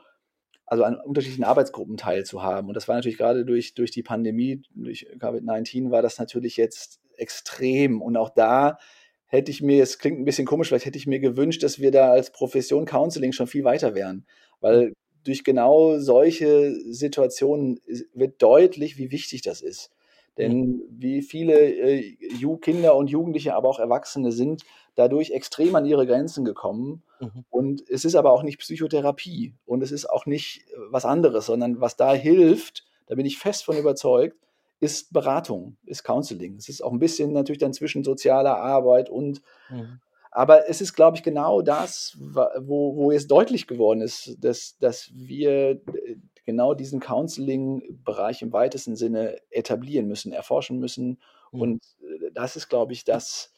also 0.66 0.84
an 0.84 0.96
unterschiedlichen 0.96 1.44
Arbeitsgruppen 1.44 1.96
teilzuhaben. 1.96 2.68
Und 2.68 2.74
das 2.74 2.86
war 2.86 2.96
natürlich 2.96 3.16
gerade 3.16 3.46
durch, 3.46 3.72
durch 3.72 3.90
die 3.90 4.02
Pandemie, 4.02 4.60
durch 4.74 5.06
Covid-19 5.18 5.90
war 5.90 6.02
das 6.02 6.18
natürlich 6.18 6.58
jetzt 6.58 7.00
extrem. 7.16 8.02
Und 8.02 8.18
auch 8.18 8.28
da 8.28 8.76
hätte 9.24 9.50
ich 9.50 9.62
mir, 9.62 9.82
es 9.82 9.98
klingt 9.98 10.20
ein 10.20 10.26
bisschen 10.26 10.46
komisch, 10.46 10.68
vielleicht 10.68 10.84
hätte 10.84 10.98
ich 10.98 11.06
mir 11.06 11.18
gewünscht, 11.18 11.62
dass 11.62 11.78
wir 11.78 11.92
da 11.92 12.10
als 12.10 12.30
Profession 12.30 12.84
Counseling 12.84 13.32
schon 13.32 13.46
viel 13.46 13.64
weiter 13.64 13.94
wären. 13.94 14.26
Weil 14.60 14.92
durch 15.26 15.44
genau 15.44 15.98
solche 15.98 16.74
Situationen 16.92 17.80
wird 18.14 18.40
deutlich, 18.42 18.96
wie 18.98 19.10
wichtig 19.10 19.42
das 19.42 19.60
ist. 19.60 19.90
Denn 20.38 20.82
wie 20.90 21.22
viele 21.22 21.54
äh, 21.58 22.16
Kinder 22.60 22.94
und 22.94 23.08
Jugendliche, 23.08 23.54
aber 23.54 23.68
auch 23.70 23.78
Erwachsene 23.78 24.32
sind 24.32 24.64
dadurch 24.94 25.30
extrem 25.30 25.74
an 25.74 25.86
ihre 25.86 26.06
Grenzen 26.06 26.44
gekommen. 26.44 27.02
Mhm. 27.20 27.44
Und 27.48 27.88
es 27.88 28.04
ist 28.04 28.14
aber 28.16 28.32
auch 28.32 28.42
nicht 28.42 28.58
Psychotherapie 28.58 29.54
und 29.64 29.82
es 29.82 29.92
ist 29.92 30.08
auch 30.08 30.26
nicht 30.26 30.66
äh, 30.68 30.76
was 30.90 31.06
anderes, 31.06 31.46
sondern 31.46 31.80
was 31.80 31.96
da 31.96 32.12
hilft, 32.12 32.84
da 33.06 33.14
bin 33.14 33.24
ich 33.24 33.38
fest 33.38 33.64
von 33.64 33.78
überzeugt, 33.78 34.36
ist 34.78 35.12
Beratung, 35.12 35.76
ist 35.86 36.04
Counseling. 36.04 36.56
Es 36.56 36.68
ist 36.68 36.82
auch 36.82 36.92
ein 36.92 36.98
bisschen 36.98 37.32
natürlich 37.32 37.60
dann 37.60 37.72
zwischen 37.72 38.04
sozialer 38.04 38.58
Arbeit 38.58 39.08
und 39.08 39.40
mhm. 39.70 40.00
Aber 40.36 40.68
es 40.68 40.82
ist, 40.82 40.92
glaube 40.92 41.16
ich, 41.16 41.22
genau 41.22 41.62
das, 41.62 42.14
wo, 42.20 42.94
wo 42.94 43.10
jetzt 43.10 43.30
deutlich 43.30 43.66
geworden 43.66 44.02
ist, 44.02 44.36
dass, 44.38 44.76
dass 44.76 45.10
wir 45.14 45.70
äh, 45.70 46.16
genau 46.44 46.74
diesen 46.74 47.00
Counseling-Bereich 47.00 48.42
im 48.42 48.52
weitesten 48.52 48.96
Sinne 48.96 49.38
etablieren 49.48 50.06
müssen, 50.06 50.34
erforschen 50.34 50.78
müssen. 50.78 51.22
Mhm. 51.52 51.60
Und 51.62 51.84
äh, 52.02 52.32
das 52.34 52.54
ist, 52.54 52.68
glaube 52.68 52.92
ich, 52.92 53.04
das, 53.04 53.50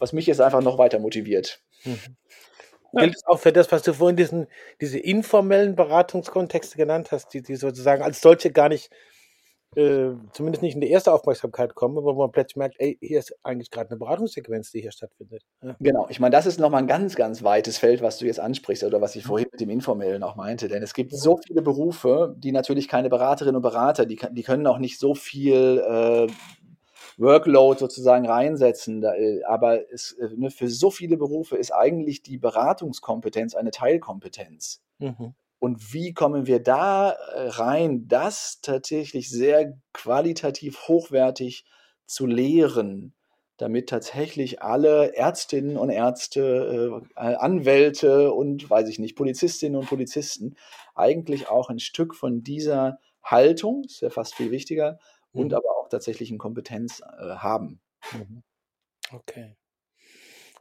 was 0.00 0.12
mich 0.12 0.26
jetzt 0.26 0.40
einfach 0.40 0.60
noch 0.60 0.76
weiter 0.76 0.98
motiviert. 0.98 1.62
Mhm. 1.84 2.16
Gilt 2.92 3.14
es 3.14 3.24
auch 3.24 3.38
für 3.38 3.52
das, 3.52 3.70
was 3.70 3.82
du 3.82 3.92
vorhin 3.92 4.16
diesen, 4.16 4.48
diese 4.80 4.98
informellen 4.98 5.76
Beratungskontexte 5.76 6.76
genannt 6.76 7.12
hast, 7.12 7.28
die, 7.32 7.42
die 7.42 7.54
sozusagen 7.54 8.02
als 8.02 8.20
solche 8.20 8.50
gar 8.50 8.68
nicht 8.68 8.90
äh, 9.74 10.12
zumindest 10.32 10.62
nicht 10.62 10.74
in 10.74 10.80
die 10.80 10.90
erste 10.90 11.12
Aufmerksamkeit 11.12 11.74
kommen, 11.74 11.96
wo 11.96 12.12
man 12.14 12.30
plötzlich 12.30 12.56
merkt, 12.56 12.76
ey, 12.78 12.96
hier 13.00 13.18
ist 13.18 13.34
eigentlich 13.42 13.70
gerade 13.70 13.90
eine 13.90 13.98
Beratungssequenz, 13.98 14.70
die 14.70 14.80
hier 14.80 14.92
stattfindet. 14.92 15.42
Ja. 15.62 15.76
Genau, 15.80 16.06
ich 16.08 16.20
meine, 16.20 16.34
das 16.34 16.46
ist 16.46 16.58
nochmal 16.58 16.82
ein 16.82 16.86
ganz, 16.86 17.14
ganz 17.14 17.42
weites 17.42 17.76
Feld, 17.76 18.00
was 18.00 18.18
du 18.18 18.26
jetzt 18.26 18.40
ansprichst 18.40 18.84
oder 18.84 19.00
was 19.00 19.16
ich 19.16 19.24
mhm. 19.24 19.28
vorhin 19.28 19.48
mit 19.50 19.60
dem 19.60 19.70
Informellen 19.70 20.22
auch 20.22 20.36
meinte. 20.36 20.68
Denn 20.68 20.82
es 20.82 20.94
gibt 20.94 21.12
so 21.12 21.38
viele 21.46 21.62
Berufe, 21.62 22.34
die 22.38 22.52
natürlich 22.52 22.88
keine 22.88 23.10
Beraterinnen 23.10 23.56
und 23.56 23.62
Berater, 23.62 24.06
die, 24.06 24.18
die 24.30 24.42
können 24.42 24.66
auch 24.66 24.78
nicht 24.78 24.98
so 24.98 25.14
viel 25.14 25.82
äh, 25.86 26.26
Workload 27.18 27.78
sozusagen 27.78 28.26
reinsetzen. 28.26 29.02
Äh, 29.02 29.42
aber 29.44 29.92
es, 29.92 30.12
äh, 30.12 30.28
ne, 30.36 30.50
für 30.50 30.68
so 30.68 30.90
viele 30.90 31.16
Berufe 31.16 31.56
ist 31.56 31.72
eigentlich 31.72 32.22
die 32.22 32.38
Beratungskompetenz 32.38 33.54
eine 33.54 33.72
Teilkompetenz. 33.72 34.82
Mhm. 34.98 35.34
Und 35.66 35.92
wie 35.92 36.14
kommen 36.14 36.46
wir 36.46 36.62
da 36.62 37.10
äh, 37.10 37.48
rein, 37.48 38.06
das 38.06 38.60
tatsächlich 38.62 39.28
sehr 39.28 39.76
qualitativ 39.92 40.86
hochwertig 40.86 41.64
zu 42.06 42.24
lehren, 42.24 43.16
damit 43.56 43.88
tatsächlich 43.88 44.62
alle 44.62 45.16
Ärztinnen 45.16 45.76
und 45.76 45.90
Ärzte, 45.90 47.02
äh, 47.16 47.20
Anwälte 47.20 48.32
und, 48.32 48.70
weiß 48.70 48.88
ich 48.88 49.00
nicht, 49.00 49.16
Polizistinnen 49.16 49.76
und 49.76 49.88
Polizisten 49.88 50.54
eigentlich 50.94 51.48
auch 51.48 51.68
ein 51.68 51.80
Stück 51.80 52.14
von 52.14 52.44
dieser 52.44 53.00
Haltung, 53.24 53.82
ist 53.86 54.02
ja 54.02 54.10
fast 54.10 54.36
viel 54.36 54.52
wichtiger, 54.52 55.00
mhm. 55.32 55.40
und 55.40 55.52
aber 55.54 55.80
auch 55.80 55.88
tatsächlich 55.88 56.28
eine 56.28 56.38
Kompetenz 56.38 57.00
äh, 57.00 57.38
haben. 57.38 57.80
Mhm. 58.12 58.44
Okay. 59.10 59.56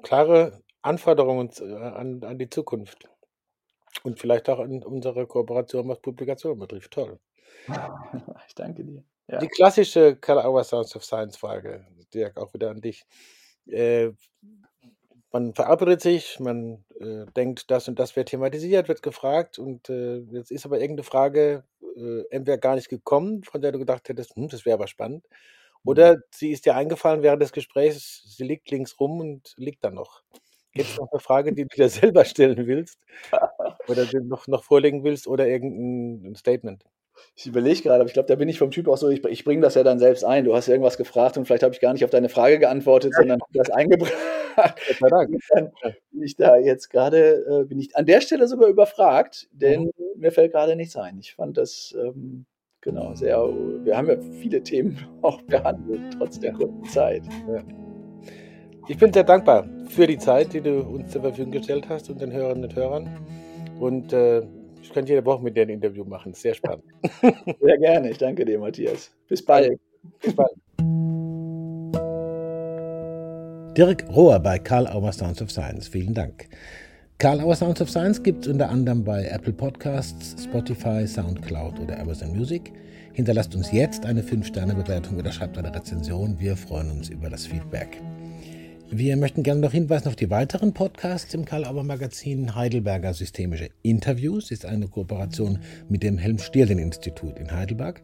Klare 0.02 0.64
Anforderungen 0.82 1.52
an, 1.62 2.24
an 2.24 2.40
die 2.40 2.50
Zukunft. 2.50 3.08
Und 4.04 4.20
vielleicht 4.20 4.50
auch 4.50 4.60
in 4.60 4.84
unserer 4.84 5.26
Kooperation, 5.26 5.88
was 5.88 6.00
Publikationen 6.00 6.60
betrifft. 6.60 6.92
Toll. 6.92 7.20
Ich 8.48 8.56
danke 8.56 8.84
dir. 8.84 9.04
Ja. 9.28 9.40
Die 9.40 9.48
klassische 9.48 10.18
Hour 10.28 10.64
Sounds 10.64 10.96
of 10.96 11.04
Science 11.04 11.38
Frage, 11.38 11.86
Dirk, 12.14 12.38
auch 12.38 12.54
wieder 12.54 12.70
an 12.70 12.82
dich. 12.82 13.06
Äh, 13.68 14.12
man 15.32 15.54
verabredet 15.54 16.02
sich, 16.02 16.40
man 16.40 16.86
äh, 17.00 17.26
denkt, 17.36 17.70
das 17.72 17.88
und 17.88 18.00
das 18.00 18.16
wird 18.16 18.30
thematisiert, 18.30 18.88
wird 18.88 19.02
gefragt 19.02 19.58
und 19.60 19.90
äh, 19.90 20.20
jetzt 20.32 20.52
ist 20.52 20.66
aber 20.66 20.80
irgendeine 20.80 21.04
Frage 21.04 21.64
äh, 21.98 22.24
entweder 22.30 22.58
gar 22.58 22.76
nicht 22.76 22.88
gekommen, 22.88 23.44
von 23.44 23.62
der 23.62 23.72
du 23.72 23.80
gedacht 23.80 24.08
hättest, 24.08 24.36
hm, 24.36 24.48
das 24.48 24.66
wäre 24.66 24.76
aber 24.76 24.88
spannend, 24.88 25.26
oder 25.84 26.16
mhm. 26.16 26.22
sie 26.32 26.52
ist 26.52 26.66
dir 26.66 26.76
eingefallen 26.76 27.22
während 27.22 27.42
des 27.42 27.52
Gesprächs, 27.52 28.24
sie 28.38 28.44
liegt 28.44 28.70
links 28.72 29.00
rum 29.00 29.20
und 29.20 29.54
liegt 29.58 29.84
dann 29.84 29.96
noch. 29.96 30.22
Gibt 30.72 30.90
es 30.90 30.98
noch 30.98 31.12
eine 31.12 31.20
Frage, 31.22 31.54
die 31.54 31.64
du 31.66 31.76
dir 31.76 31.90
selber 31.90 32.26
stellen 32.26 32.68
willst? 32.68 33.00
Oder 33.88 34.06
noch, 34.22 34.48
noch 34.48 34.64
vorlegen 34.64 35.04
willst 35.04 35.28
oder 35.28 35.48
irgendein 35.48 36.36
Statement? 36.36 36.84
Ich 37.36 37.48
überlege 37.48 37.82
gerade, 37.82 38.02
aber 38.02 38.08
ich 38.08 38.14
glaube, 38.14 38.28
da 38.28 38.36
bin 38.36 38.50
ich 38.50 38.60
vom 38.60 38.72
Typ 38.72 38.88
auch 38.88 38.98
so, 38.98 39.10
ich, 39.10 39.24
ich 39.26 39.44
bringe 39.44 39.62
das 39.62 39.76
ja 39.76 39.84
dann 39.84 40.00
selbst 40.00 40.24
ein. 40.24 40.46
Du 40.46 40.56
hast 40.56 40.68
irgendwas 40.68 40.98
gefragt 40.98 41.38
und 41.38 41.46
vielleicht 41.46 41.64
habe 41.64 41.74
ich 41.74 41.80
gar 41.80 41.94
nicht 41.94 42.04
auf 42.04 42.10
deine 42.10 42.30
Frage 42.30 42.60
geantwortet, 42.60 43.12
ja. 43.14 43.20
sondern 43.20 43.40
das 43.54 43.70
eingebracht. 43.70 44.14
dann 45.10 45.72
bin 46.12 46.24
ich 46.24 46.36
da 46.36 46.58
jetzt 46.58 46.90
gerade, 46.90 47.46
äh, 47.46 47.66
bin 47.66 47.80
ich 47.80 47.96
an 47.96 48.06
der 48.06 48.22
Stelle 48.22 48.48
sogar 48.48 48.70
überfragt, 48.70 49.48
denn 49.52 49.84
mhm. 49.84 49.92
mir 50.18 50.32
fällt 50.32 50.54
gerade 50.54 50.76
nichts 50.76 50.96
ein. 50.96 51.20
Ich 51.20 51.36
fand 51.36 51.58
das 51.58 51.96
ähm, 52.02 52.46
genau 52.82 53.14
sehr, 53.16 53.38
wir 53.38 53.98
haben 53.98 54.08
ja 54.08 54.18
viele 54.42 54.64
Themen 54.64 54.98
auch 55.22 55.42
behandelt, 55.42 56.02
trotz 56.18 56.40
der 56.40 56.54
kurzen 56.54 56.86
Zeit. 56.86 57.24
Ja. 57.48 57.64
Ich 58.88 58.98
bin 58.98 59.12
sehr 59.12 59.24
dankbar 59.24 59.68
für 59.90 60.06
die 60.06 60.20
Zeit, 60.20 60.54
die 60.54 60.62
du 60.62 60.82
uns 60.82 61.12
zur 61.12 61.22
Verfügung 61.22 61.52
gestellt 61.52 61.90
hast 61.90 62.10
und 62.10 62.22
den 62.22 62.32
Hörerinnen 62.32 62.66
und 62.66 62.76
Hörern. 62.76 63.10
Und 63.80 64.14
äh, 64.14 64.44
ich 64.82 64.94
könnte 64.94 65.14
jede 65.14 65.26
Woche 65.26 65.44
mit 65.44 65.58
dir 65.58 65.64
ein 65.64 65.70
Interview 65.70 66.04
machen. 66.04 66.34
Sehr 66.34 66.54
spannend. 66.54 66.86
Sehr 67.62 67.78
gerne. 67.78 68.12
Ich 68.12 68.18
danke 68.18 68.46
dir, 68.46 68.60
Matthias. 68.60 69.12
Bis 69.28 69.44
bald. 69.44 69.80
Bis 70.22 70.36
bald. 70.36 70.52
Dirk 73.76 74.06
Rohr 74.16 74.40
bei 74.40 74.58
Karl 74.58 74.88
Auer 74.88 75.12
Sounds 75.12 75.42
of 75.42 75.52
Science. 75.52 75.88
Vielen 75.88 76.14
Dank. 76.14 76.48
Karl 77.18 77.42
Auer 77.42 77.56
Sounds 77.56 77.82
of 77.82 77.90
Science 77.90 78.22
gibt 78.24 78.46
es 78.46 78.52
unter 78.52 78.70
anderem 78.70 79.04
bei 79.04 79.26
Apple 79.26 79.54
Podcasts, 79.54 80.44
Spotify, 80.44 81.06
Soundcloud 81.06 81.80
oder 81.80 82.00
Amazon 82.00 82.36
Music. 82.36 82.72
Hinterlasst 83.14 83.56
uns 83.56 83.72
jetzt 83.72 84.06
eine 84.06 84.22
5-Sterne-Bewertung 84.22 85.18
oder 85.18 85.32
schreibt 85.32 85.58
eine 85.58 85.74
Rezension. 85.74 86.40
Wir 86.40 86.56
freuen 86.56 86.92
uns 86.92 87.10
über 87.10 87.30
das 87.30 87.48
Feedback. 87.48 88.02
Wir 88.92 89.18
möchten 89.18 89.42
gerne 89.42 89.62
noch 89.62 89.72
hinweisen 89.72 90.08
auf 90.08 90.16
die 90.16 90.30
weiteren 90.30 90.72
Podcasts 90.72 91.34
im 91.34 91.44
Karl-Auer 91.44 91.84
Magazin. 91.84 92.54
Heidelberger 92.54 93.16
Systemische 93.16 93.70
Interviews 93.82 94.52
ist 94.52 94.64
eine 94.64 94.88
Kooperation 94.88 95.58
mit 95.90 96.04
dem 96.04 96.20
Helm-Stierlin-Institut 96.20 97.40
in 97.40 97.52
Heidelberg. 97.52 98.02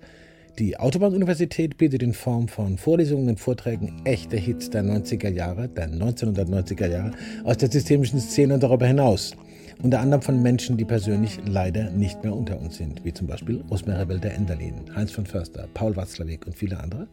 Die 0.58 0.78
Autobahn-Universität 0.78 1.78
bietet 1.78 2.02
in 2.02 2.14
Form 2.14 2.48
von 2.48 2.80
Vorlesungen 2.80 3.30
und 3.30 3.40
Vorträgen 3.40 4.02
echte 4.06 4.38
Hits 4.38 4.72
der 4.72 4.82
90er 4.82 5.30
Jahre, 5.30 5.70
der 5.70 5.88
1990er 5.88 6.88
Jahre, 6.88 7.12
aus 7.44 7.58
der 7.58 7.72
systemischen 7.72 8.20
Szene 8.20 8.56
und 8.56 8.64
darüber 8.64 8.88
hinaus. 8.88 9.34
Unter 9.84 10.00
anderem 10.00 10.22
von 10.22 10.44
Menschen, 10.44 10.78
die 10.78 10.86
persönlich 10.86 11.40
leider 11.44 11.90
nicht 11.90 12.24
mehr 12.24 12.36
unter 12.36 12.60
uns 12.60 12.78
sind, 12.78 13.04
wie 13.04 13.14
zum 13.14 13.26
Beispiel 13.26 13.64
Rosmer 13.72 14.08
Welder 14.08 14.32
Enderlin, 14.32 14.76
Heinz 14.96 15.12
von 15.12 15.26
Förster, 15.26 15.68
Paul 15.74 15.96
Watzlawick 15.96 16.46
und 16.46 16.56
viele 16.56 16.80
andere, 16.80 17.08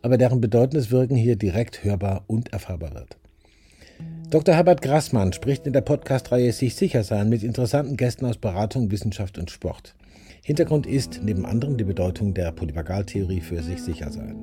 aber 0.00 0.16
deren 0.16 0.40
bedeutendes 0.40 0.90
Wirken 0.90 1.16
hier 1.16 1.36
direkt 1.36 1.84
hörbar 1.84 2.24
und 2.26 2.54
erfahrbar 2.54 2.94
wird. 2.94 3.18
Dr. 4.30 4.54
Herbert 4.54 4.80
Grassmann 4.80 5.34
spricht 5.34 5.66
in 5.66 5.74
der 5.74 5.82
Podcast-Reihe 5.82 6.52
Sich 6.52 6.74
sicher 6.74 7.04
sein 7.04 7.28
mit 7.28 7.42
interessanten 7.42 7.98
Gästen 7.98 8.24
aus 8.24 8.38
Beratung, 8.38 8.90
Wissenschaft 8.90 9.36
und 9.36 9.50
Sport. 9.50 9.94
Hintergrund 10.42 10.86
ist 10.86 11.20
neben 11.22 11.44
anderem 11.44 11.76
die 11.76 11.84
Bedeutung 11.84 12.32
der 12.32 12.50
Polyvagaltheorie 12.50 13.42
für 13.42 13.62
sich 13.62 13.82
sicher 13.82 14.10
sein. 14.10 14.36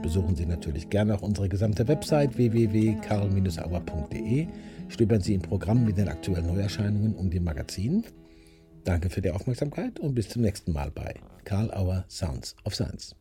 Besuchen 0.00 0.36
Sie 0.36 0.46
natürlich 0.46 0.88
gerne 0.88 1.14
auch 1.14 1.22
unsere 1.22 1.50
gesamte 1.50 1.86
Website 1.86 2.38
www.karl-auer.de 2.38 4.46
stöbern 4.90 5.20
Sie 5.20 5.34
im 5.34 5.42
Programm 5.42 5.84
mit 5.84 5.96
den 5.96 6.08
aktuellen 6.08 6.46
Neuerscheinungen 6.46 7.14
um 7.14 7.30
die 7.30 7.40
Magazin. 7.40 8.04
Danke 8.84 9.08
für 9.10 9.22
die 9.22 9.30
Aufmerksamkeit 9.30 9.98
und 10.00 10.14
bis 10.14 10.28
zum 10.28 10.42
nächsten 10.42 10.72
Mal 10.72 10.90
bei 10.90 11.14
Karl 11.44 11.70
Auer 11.72 12.04
Sounds 12.08 12.56
of 12.64 12.74
Science. 12.74 13.14